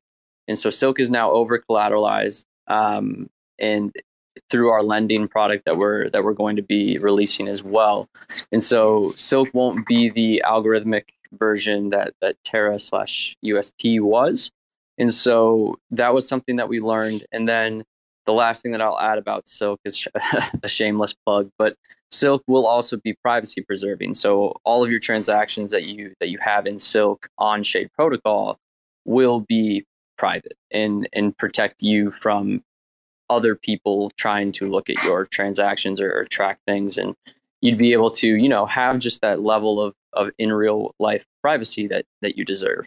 [0.48, 2.44] And so Silk is now over collateralized.
[2.66, 3.92] Um, and
[4.48, 8.08] through our lending product that we're that we're going to be releasing as well.
[8.52, 14.50] And so Silk won't be the algorithmic version that that Terra slash UST was.
[14.98, 17.26] And so that was something that we learned.
[17.32, 17.84] And then
[18.26, 20.06] the last thing that I'll add about Silk is
[20.62, 21.76] a shameless plug, but
[22.10, 24.14] Silk will also be privacy preserving.
[24.14, 28.58] So all of your transactions that you that you have in Silk on Shade Protocol
[29.04, 29.84] will be
[30.18, 32.62] private and and protect you from
[33.30, 37.14] other people trying to look at your transactions or, or track things and
[37.60, 41.24] you'd be able to you know have just that level of of in real life
[41.42, 42.86] privacy that that you deserve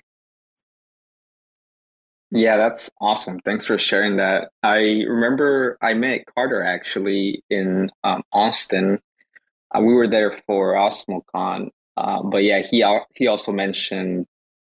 [2.36, 3.40] yeah, that's awesome.
[3.46, 4.50] Thanks for sharing that.
[4.64, 9.00] I remember I met Carter actually in um, Austin.
[9.72, 14.26] Uh, we were there for OsmoCon, uh, but yeah, he he also mentioned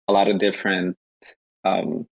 [0.08, 0.96] a lot of different
[1.66, 2.08] um,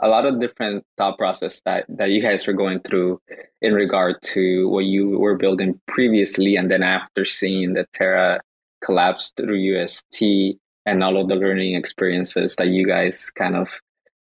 [0.00, 3.20] a lot of different thought process that that you guys were going through
[3.62, 8.40] in regard to what you were building previously, and then after seeing the Terra
[8.82, 13.80] collapse through UST and all of the learning experiences that you guys kind of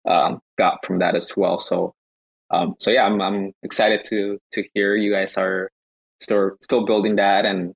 [0.07, 1.59] um, got from that as well.
[1.59, 1.93] So,
[2.49, 5.69] um, so yeah, I'm I'm excited to to hear you guys are
[6.19, 7.73] still still building that, and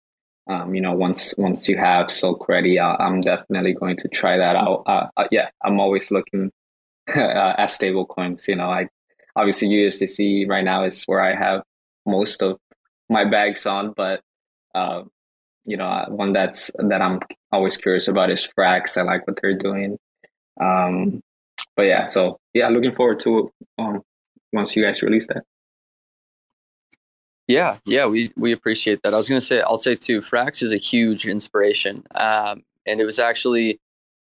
[0.49, 4.37] um, you know, once once you have Silk ready, uh, I'm definitely going to try
[4.37, 4.83] that out.
[4.87, 6.51] Uh, uh, yeah, I'm always looking
[7.15, 8.47] uh, at stable coins.
[8.47, 8.89] You know, I
[9.35, 11.63] obviously USDC right now is where I have
[12.05, 12.57] most of
[13.09, 14.21] my bags on, but
[14.73, 15.11] um,
[15.65, 17.19] you know, uh, one that's that I'm
[17.51, 18.97] always curious about is Frax.
[18.97, 19.99] I like what they're doing.
[20.59, 21.21] Um,
[21.79, 24.01] but yeah, so yeah, looking forward to um,
[24.51, 25.43] once you guys release that.
[27.47, 29.13] Yeah, yeah, we we appreciate that.
[29.13, 33.05] I was gonna say, I'll say too, Frax is a huge inspiration, um, and it
[33.05, 33.79] was actually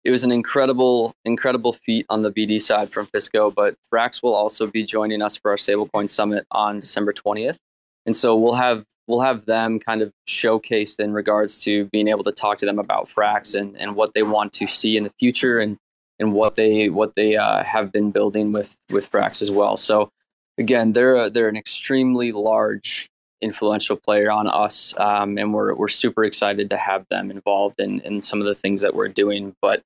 [0.04, 3.56] it was an incredible incredible feat on the BD side from Fisco.
[3.56, 7.58] But Frax will also be joining us for our Stablecoin Summit on December twentieth,
[8.06, 12.26] and so we'll have we'll have them kind of showcased in regards to being able
[12.26, 15.14] to talk to them about Frax and and what they want to see in the
[15.18, 15.78] future and
[16.20, 19.78] and what they what they uh, have been building with with Frax as well.
[19.78, 20.12] So
[20.58, 23.10] again, they're a, they're an extremely large
[23.42, 28.00] influential player on us, um, and we're we're super excited to have them involved in
[28.02, 29.56] in some of the things that we're doing.
[29.62, 29.84] But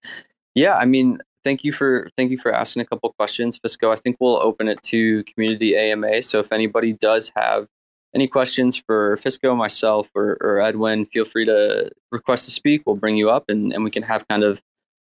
[0.55, 3.93] yeah, I mean, thank you for thank you for asking a couple questions, Fisco.
[3.93, 6.21] I think we'll open it to community AMA.
[6.21, 7.67] So if anybody does have
[8.13, 12.83] any questions for Fisco, myself, or, or Edwin, feel free to request to speak.
[12.85, 14.61] We'll bring you up and, and we can have kind of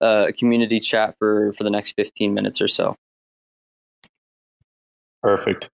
[0.02, 2.96] uh, a community chat for, for the next 15 minutes or so.
[5.22, 5.70] Perfect.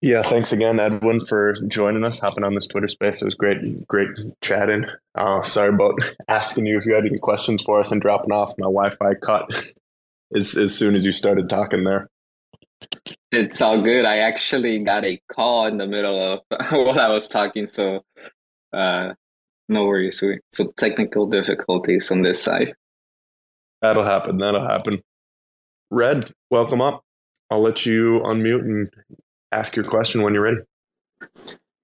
[0.00, 3.22] Yeah, thanks again, Edwin, for joining us, hopping on this Twitter space.
[3.22, 4.08] It was great, great
[4.40, 4.86] chatting.
[5.14, 5.94] Uh, sorry about
[6.26, 8.52] asking you if you had any questions for us and dropping off.
[8.58, 9.48] My Wi-Fi cut
[10.34, 12.08] as as soon as you started talking there.
[13.30, 14.04] It's all good.
[14.04, 16.40] I actually got a call in the middle of
[16.70, 18.04] while I was talking, so
[18.72, 19.14] uh,
[19.72, 20.22] no worries.
[20.52, 22.74] So technical difficulties on this side.
[23.80, 24.38] That'll happen.
[24.38, 25.02] That'll happen.
[25.90, 27.02] Red, welcome up.
[27.50, 28.90] I'll let you unmute and
[29.50, 30.60] ask your question when you're ready.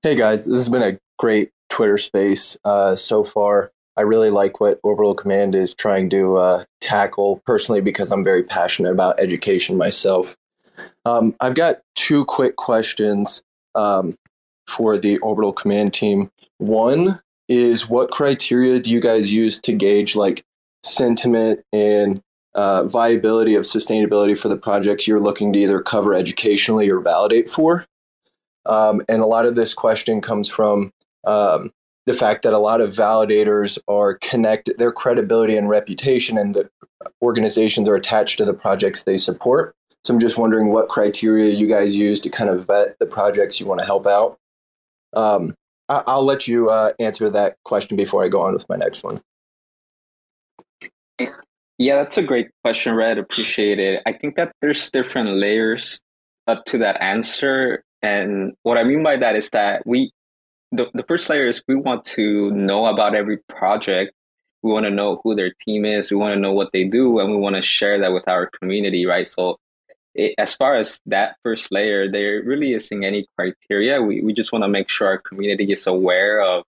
[0.02, 3.70] Hey guys, this has been a great Twitter space uh, so far.
[3.96, 8.44] I really like what Orbital Command is trying to uh, tackle personally because I'm very
[8.44, 10.36] passionate about education myself.
[11.04, 13.42] Um, I've got two quick questions
[13.74, 14.16] um,
[14.68, 16.30] for the Orbital Command team.
[16.58, 20.44] One is what criteria do you guys use to gauge like
[20.82, 22.22] sentiment and
[22.54, 27.48] uh, viability of sustainability for the projects you're looking to either cover educationally or validate
[27.48, 27.86] for.
[28.66, 30.92] Um, and a lot of this question comes from
[31.26, 31.72] um,
[32.06, 36.68] the fact that a lot of validators are connected, their credibility and reputation and the
[37.22, 39.74] organizations are attached to the projects they support.
[40.04, 43.60] So I'm just wondering what criteria you guys use to kind of vet the projects
[43.60, 44.38] you want to help out.
[45.14, 45.54] Um,
[45.88, 49.02] I- will let you uh, answer that question before I go on with my next
[49.02, 49.22] one.
[51.78, 53.18] Yeah, that's a great question, Red.
[53.18, 54.02] Appreciate it.
[54.04, 56.02] I think that there's different layers
[56.48, 57.84] up to that answer.
[58.02, 60.10] And what I mean by that is that we,
[60.72, 64.12] the, the first layer is we want to know about every project.
[64.62, 66.10] We want to know who their team is.
[66.10, 68.50] We want to know what they do, and we want to share that with our
[68.60, 69.26] community, right?
[69.26, 69.56] So,
[70.18, 74.02] it, as far as that first layer, there really isn't any criteria.
[74.02, 76.64] We, we just want to make sure our community is aware of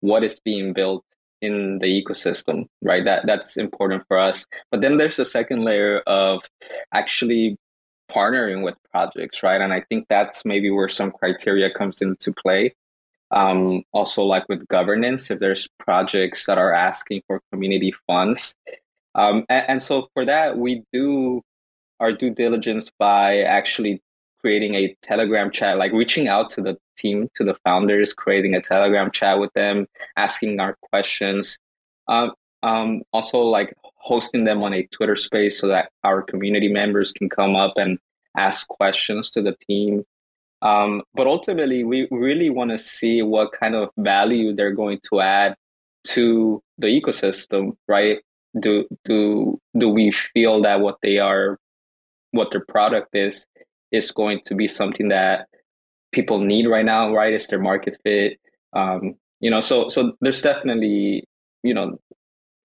[0.00, 1.04] what is being built
[1.40, 3.04] in the ecosystem, right?
[3.04, 4.46] That that's important for us.
[4.70, 6.40] But then there's a second layer of
[6.92, 7.56] actually
[8.10, 9.60] partnering with projects, right?
[9.60, 12.74] And I think that's maybe where some criteria comes into play.
[13.30, 18.56] Um, also, like with governance, if there's projects that are asking for community funds,
[19.14, 21.42] um, and, and so for that, we do
[22.00, 24.02] our due diligence by actually
[24.40, 28.60] creating a Telegram chat, like reaching out to the team, to the founders, creating a
[28.60, 29.86] Telegram chat with them,
[30.16, 31.58] asking our questions.
[32.06, 32.32] Um,
[32.62, 37.28] um, also, like hosting them on a Twitter space so that our community members can
[37.28, 37.98] come up and
[38.36, 40.04] ask questions to the team.
[40.62, 45.20] Um, but ultimately, we really want to see what kind of value they're going to
[45.20, 45.54] add
[46.08, 48.18] to the ecosystem, right?
[48.60, 51.58] Do do do we feel that what they are,
[52.38, 53.46] what their product is,
[53.92, 55.46] is going to be something that
[56.12, 57.34] people need right now, right?
[57.34, 58.38] Is their market fit?
[58.72, 61.24] Um, you know, so so there's definitely
[61.62, 61.98] you know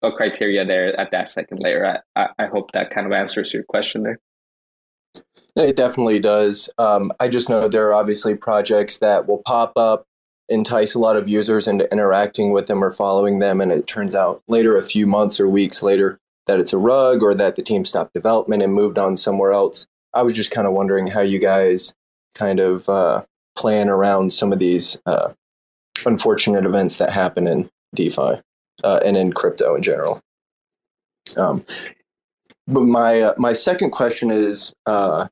[0.02, 2.00] a criteria there at that second layer.
[2.16, 4.20] I, I hope that kind of answers your question there.
[5.56, 6.68] It definitely does.
[6.78, 10.04] Um, I just know there are obviously projects that will pop up,
[10.48, 14.14] entice a lot of users into interacting with them or following them, and it turns
[14.14, 17.62] out later, a few months or weeks later, that it's a rug or that the
[17.62, 19.86] team stopped development and moved on somewhere else.
[20.12, 21.94] I was just kind of wondering how you guys
[22.34, 23.24] kind of uh,
[23.56, 25.32] plan around some of these uh,
[26.04, 28.40] unfortunate events that happen in DeFi
[28.82, 30.20] uh, and in crypto in general.
[31.36, 31.64] Um,
[32.66, 35.26] but my uh, my second question is, uh,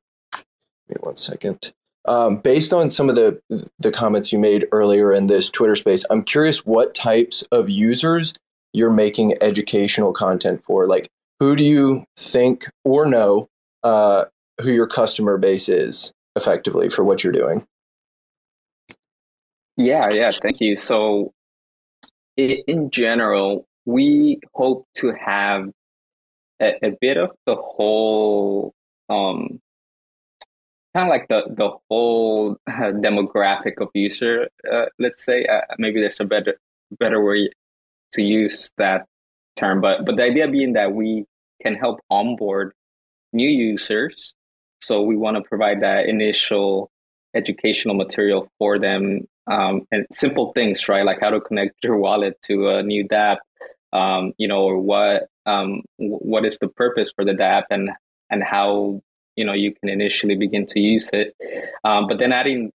[0.87, 1.73] wait one second.
[2.05, 3.41] Um, based on some of the
[3.79, 8.33] the comments you made earlier in this Twitter space, I'm curious what types of users
[8.73, 10.87] you're making educational content for.
[10.87, 11.09] Like,
[11.39, 13.47] who do you think or know
[13.83, 14.25] uh,
[14.61, 17.65] who your customer base is effectively for what you're doing.
[19.77, 20.75] Yeah, yeah, thank you.
[20.75, 21.33] So,
[22.37, 25.69] in general, we hope to have
[26.61, 28.73] a, a bit of the whole,
[29.09, 29.59] um,
[30.95, 34.47] kind of like the the whole demographic of user.
[34.71, 36.55] Uh, let's say uh, maybe there's a better
[36.99, 37.49] better way
[38.13, 39.05] to use that
[39.55, 41.25] term, but but the idea being that we
[41.61, 42.73] can help onboard
[43.31, 44.35] new users
[44.83, 46.91] so we want to provide that initial
[47.33, 51.05] educational material for them um, and simple things, right?
[51.05, 53.37] Like how to connect your wallet to a new DApp,
[53.93, 57.91] um, you know, or what um, what is the purpose for the DApp and
[58.29, 59.01] and how
[59.37, 61.33] you know you can initially begin to use it.
[61.85, 62.69] Um, but then adding,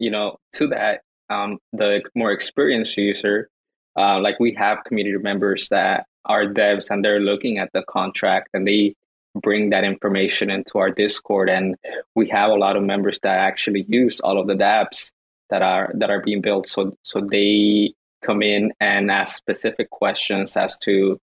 [0.00, 3.48] you know, to that um, the more experienced user,
[3.96, 8.48] uh, like we have community members that are devs and they're looking at the contract
[8.54, 8.94] and they
[9.34, 11.48] bring that information into our Discord.
[11.48, 11.76] And
[12.14, 15.12] we have a lot of members that actually use all of the dApps
[15.50, 16.66] that are that are being built.
[16.66, 17.92] So so they
[18.24, 21.20] come in and ask specific questions as to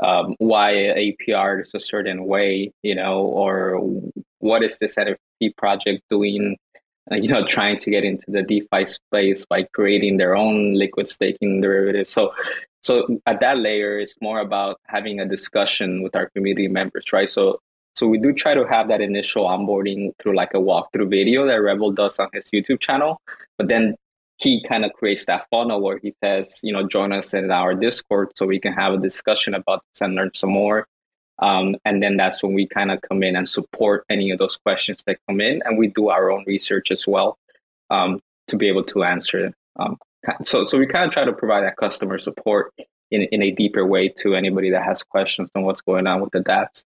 [0.00, 3.80] um, why APR is a certain way, you know, or
[4.38, 6.56] what is this NFT project doing,
[7.10, 11.08] Uh, you know, trying to get into the DeFi space by creating their own liquid
[11.08, 12.10] staking derivatives.
[12.10, 12.34] So,
[12.82, 17.28] so at that layer, it's more about having a discussion with our community members, right?
[17.28, 17.60] So,
[17.94, 21.54] so we do try to have that initial onboarding through like a walkthrough video that
[21.54, 23.20] Rebel does on his YouTube channel,
[23.56, 23.96] but then
[24.36, 27.74] he kind of creates that funnel where he says, you know, join us in our
[27.74, 30.86] Discord so we can have a discussion about this and learn some more.
[31.40, 34.56] Um, and then that's when we kind of come in and support any of those
[34.56, 37.38] questions that come in, and we do our own research as well
[37.90, 39.52] um, to be able to answer.
[39.78, 39.98] Um,
[40.42, 42.72] so, so we kind of try to provide that customer support
[43.10, 46.30] in in a deeper way to anybody that has questions on what's going on with
[46.32, 46.82] the dApps.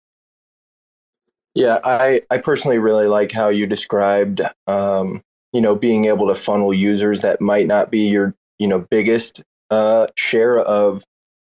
[1.55, 5.23] Yeah, I I personally really like how you described um,
[5.53, 9.43] you know being able to funnel users that might not be your you know biggest
[9.71, 11.05] uh, share of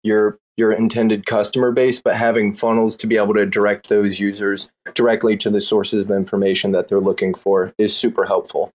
[0.07, 4.71] your your intended customer base, but having funnels to be able to direct those users
[4.95, 8.71] directly to the sources of information that they're looking for is super helpful.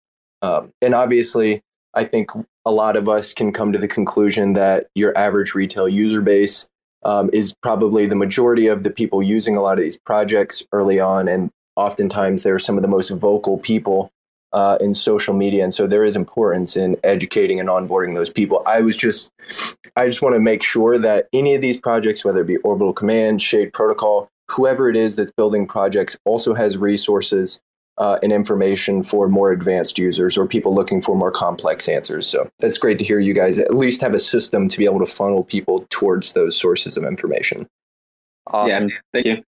[0.42, 1.62] Um, and obviously,
[1.94, 2.30] I think
[2.64, 6.66] a lot of us can come to the conclusion that your average retail user base
[7.04, 10.98] um, is probably the majority of the people using a lot of these projects early
[10.98, 11.28] on.
[11.28, 14.10] And oftentimes, they're some of the most vocal people
[14.52, 18.62] uh, in social media, and so there is importance in educating and onboarding those people.
[18.66, 19.32] I was just,
[19.96, 22.92] I just want to make sure that any of these projects, whether it be Orbital
[22.92, 27.60] Command, Shade Protocol, whoever it is that's building projects, also has resources
[27.98, 32.26] uh, and information for more advanced users or people looking for more complex answers.
[32.26, 35.00] So that's great to hear you guys at least have a system to be able
[35.00, 37.68] to funnel people towards those sources of information.
[38.46, 38.88] Awesome.
[38.88, 39.44] Yeah, thank you.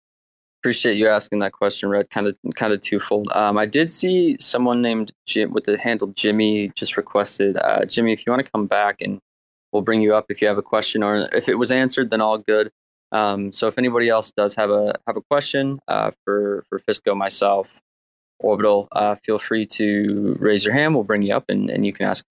[0.64, 2.08] Appreciate you asking that question, Red.
[2.08, 3.28] Kind of, kind of twofold.
[3.32, 7.58] Um, I did see someone named Jim with the handle Jimmy just requested.
[7.58, 9.20] Uh, Jimmy, if you want to come back and
[9.72, 12.22] we'll bring you up if you have a question or if it was answered, then
[12.22, 12.70] all good.
[13.12, 17.14] Um, so if anybody else does have a have a question uh, for for Fisco,
[17.14, 17.82] myself,
[18.38, 20.94] Orbital, uh, feel free to raise your hand.
[20.94, 22.24] We'll bring you up and, and you can ask.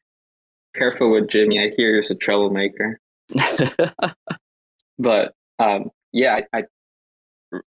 [0.74, 1.60] Careful with Jimmy.
[1.60, 3.00] I hear he's a troublemaker.
[4.98, 6.64] but um, yeah, I, I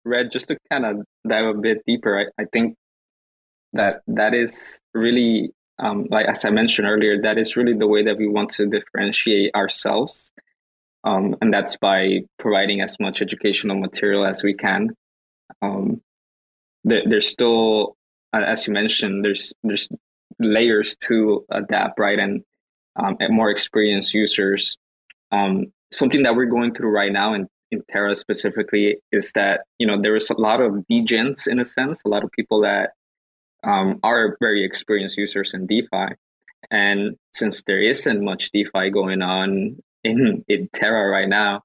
[0.06, 2.76] Red, just to kind of dive a bit deeper, I, I think
[3.74, 8.04] that that is really, um, like as I mentioned earlier, that is really the way
[8.04, 10.32] that we want to differentiate ourselves.
[11.04, 14.92] Um, and that's by providing as much educational material as we can.
[15.62, 16.02] Um,
[16.84, 17.96] there, there's still,
[18.32, 19.90] as you mentioned, there's there's
[20.40, 22.20] layers to adapt, right?
[22.20, 22.44] And,
[22.96, 24.78] um, and more experienced users.
[25.32, 29.88] Um, something that we're going through right now, and in Terra specifically is that you
[29.88, 32.92] know there is a lot of degens in a sense, a lot of people that
[33.64, 36.16] um, are very experienced users in DeFi,
[36.72, 41.64] and since there isn't much DeFi going on in in Terra right now,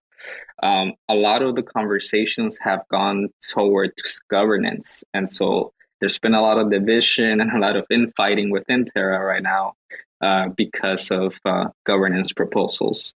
[0.62, 6.42] um, a lot of the conversations have gone towards governance, and so there's been a
[6.42, 9.74] lot of division and a lot of infighting within Terra right now
[10.20, 13.14] uh, because of uh, governance proposals.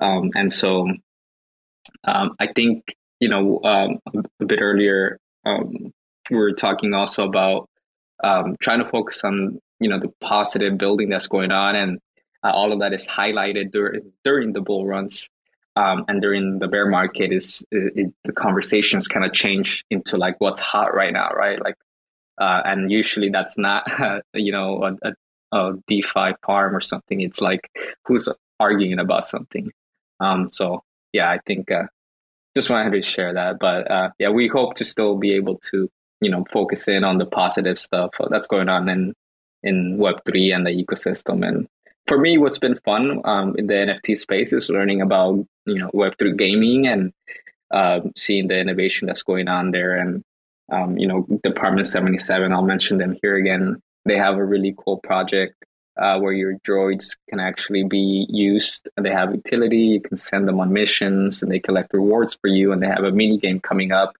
[0.00, 0.88] Um, and so
[2.04, 4.00] um, I think you know um,
[4.40, 5.92] a bit earlier um,
[6.30, 7.68] we were talking also about
[8.22, 11.98] um, trying to focus on you know the positive building that's going on, and
[12.42, 15.28] uh, all of that is highlighted during during the bull runs.
[15.76, 20.36] Um, and during the bear market is, is, the conversations kind of change into like
[20.38, 21.60] what's hot right now, right?
[21.60, 21.74] Like,
[22.40, 23.84] uh, and usually that's not
[24.34, 27.20] you know a, a, a DeFi farm or something.
[27.20, 27.68] It's like
[28.06, 28.28] who's
[28.60, 29.72] arguing about something.
[30.20, 30.84] Um, so
[31.14, 31.84] yeah, I think uh,
[32.54, 33.58] just wanted to share that.
[33.58, 35.88] But uh, yeah, we hope to still be able to
[36.20, 39.14] you know focus in on the positive stuff that's going on in
[39.62, 41.46] in Web three and the ecosystem.
[41.46, 41.68] And
[42.06, 45.90] for me, what's been fun um, in the NFT space is learning about you know
[45.94, 47.12] Web three gaming and
[47.70, 49.96] uh, seeing the innovation that's going on there.
[49.96, 50.22] And
[50.72, 52.52] um, you know, Department seventy seven.
[52.52, 53.80] I'll mention them here again.
[54.04, 55.54] They have a really cool project
[55.96, 58.88] uh, where your droids can actually be used.
[58.96, 59.78] and They have utility.
[59.78, 62.72] You can send them on missions, and they collect rewards for you.
[62.72, 64.14] And they have a mini game coming up.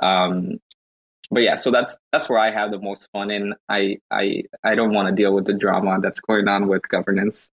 [0.00, 0.58] Um,
[1.30, 3.30] but yeah, so that's that's where I have the most fun.
[3.30, 6.88] And I I I don't want to deal with the drama that's going on with
[6.88, 7.50] governance.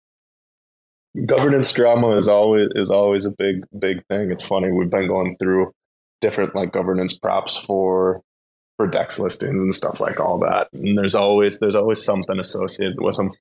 [1.25, 4.31] Governance drama is always is always a big big thing.
[4.31, 5.73] It's funny we've been going through
[6.21, 8.23] different like governance props for
[8.77, 10.69] for dex listings and stuff like all that.
[10.73, 13.33] And there's always there's always something associated with them.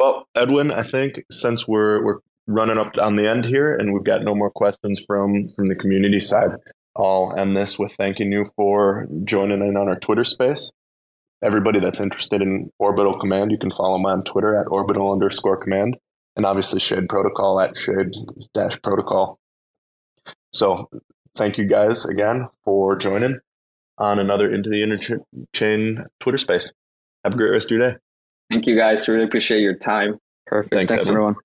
[0.00, 4.02] Well, Edwin, I think since we're we're running up on the end here and we've
[4.02, 6.52] got no more questions from from the community side,
[6.96, 10.72] I'll end this with thanking you for joining in on our Twitter space.
[11.42, 15.58] Everybody that's interested in Orbital Command, you can follow me on Twitter at orbital underscore
[15.58, 15.98] command,
[16.34, 18.14] and obviously Shade Protocol at shade
[18.54, 19.38] dash protocol.
[20.54, 20.88] So
[21.36, 23.40] thank you guys again for joining
[23.98, 26.72] on another Into the Interchain Twitter space.
[27.22, 27.96] Have a great rest of your day.
[28.50, 29.08] Thank you guys.
[29.08, 30.18] Really appreciate your time.
[30.46, 30.74] Perfect.
[30.74, 31.36] Thanks, Thanks, everyone.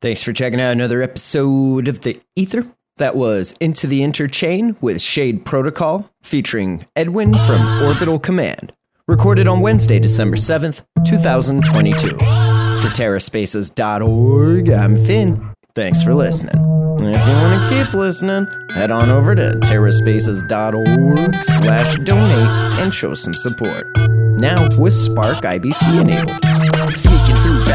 [0.00, 2.66] Thanks for checking out another episode of the Ether.
[2.96, 8.72] That was Into the Interchain with Shade Protocol featuring Edwin from Orbital Command.
[9.06, 12.08] Recorded on Wednesday, December 7th, 2022.
[12.08, 15.52] For TerraSpaces.org, I'm Finn.
[15.76, 16.54] Thanks for listening.
[16.54, 23.12] If you want to keep listening, head on over to TerraSpaces.org slash donate and show
[23.12, 23.86] some support.
[24.38, 26.65] Now with Spark IBC enabled.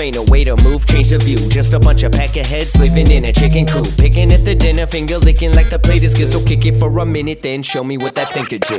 [0.00, 1.36] ain't a way to move, change the view.
[1.48, 3.86] Just a bunch of peckerheads living in a chicken coop.
[3.98, 6.14] Picking at the dinner, finger licking like the plate is.
[6.30, 8.78] So kick it for a minute, then show me what that thing could do.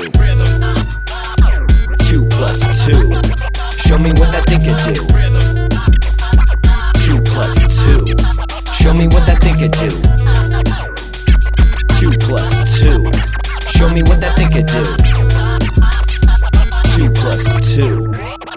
[2.07, 3.13] Two plus two.
[3.87, 4.93] Show me what that thing could do.
[7.03, 7.55] Two plus
[7.85, 8.05] two.
[8.73, 9.89] Show me what that thing could do.
[11.99, 13.11] Two plus two.
[13.69, 14.83] Show me what that thing could do.
[16.95, 18.56] Two plus two.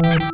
[0.00, 0.31] Thank you.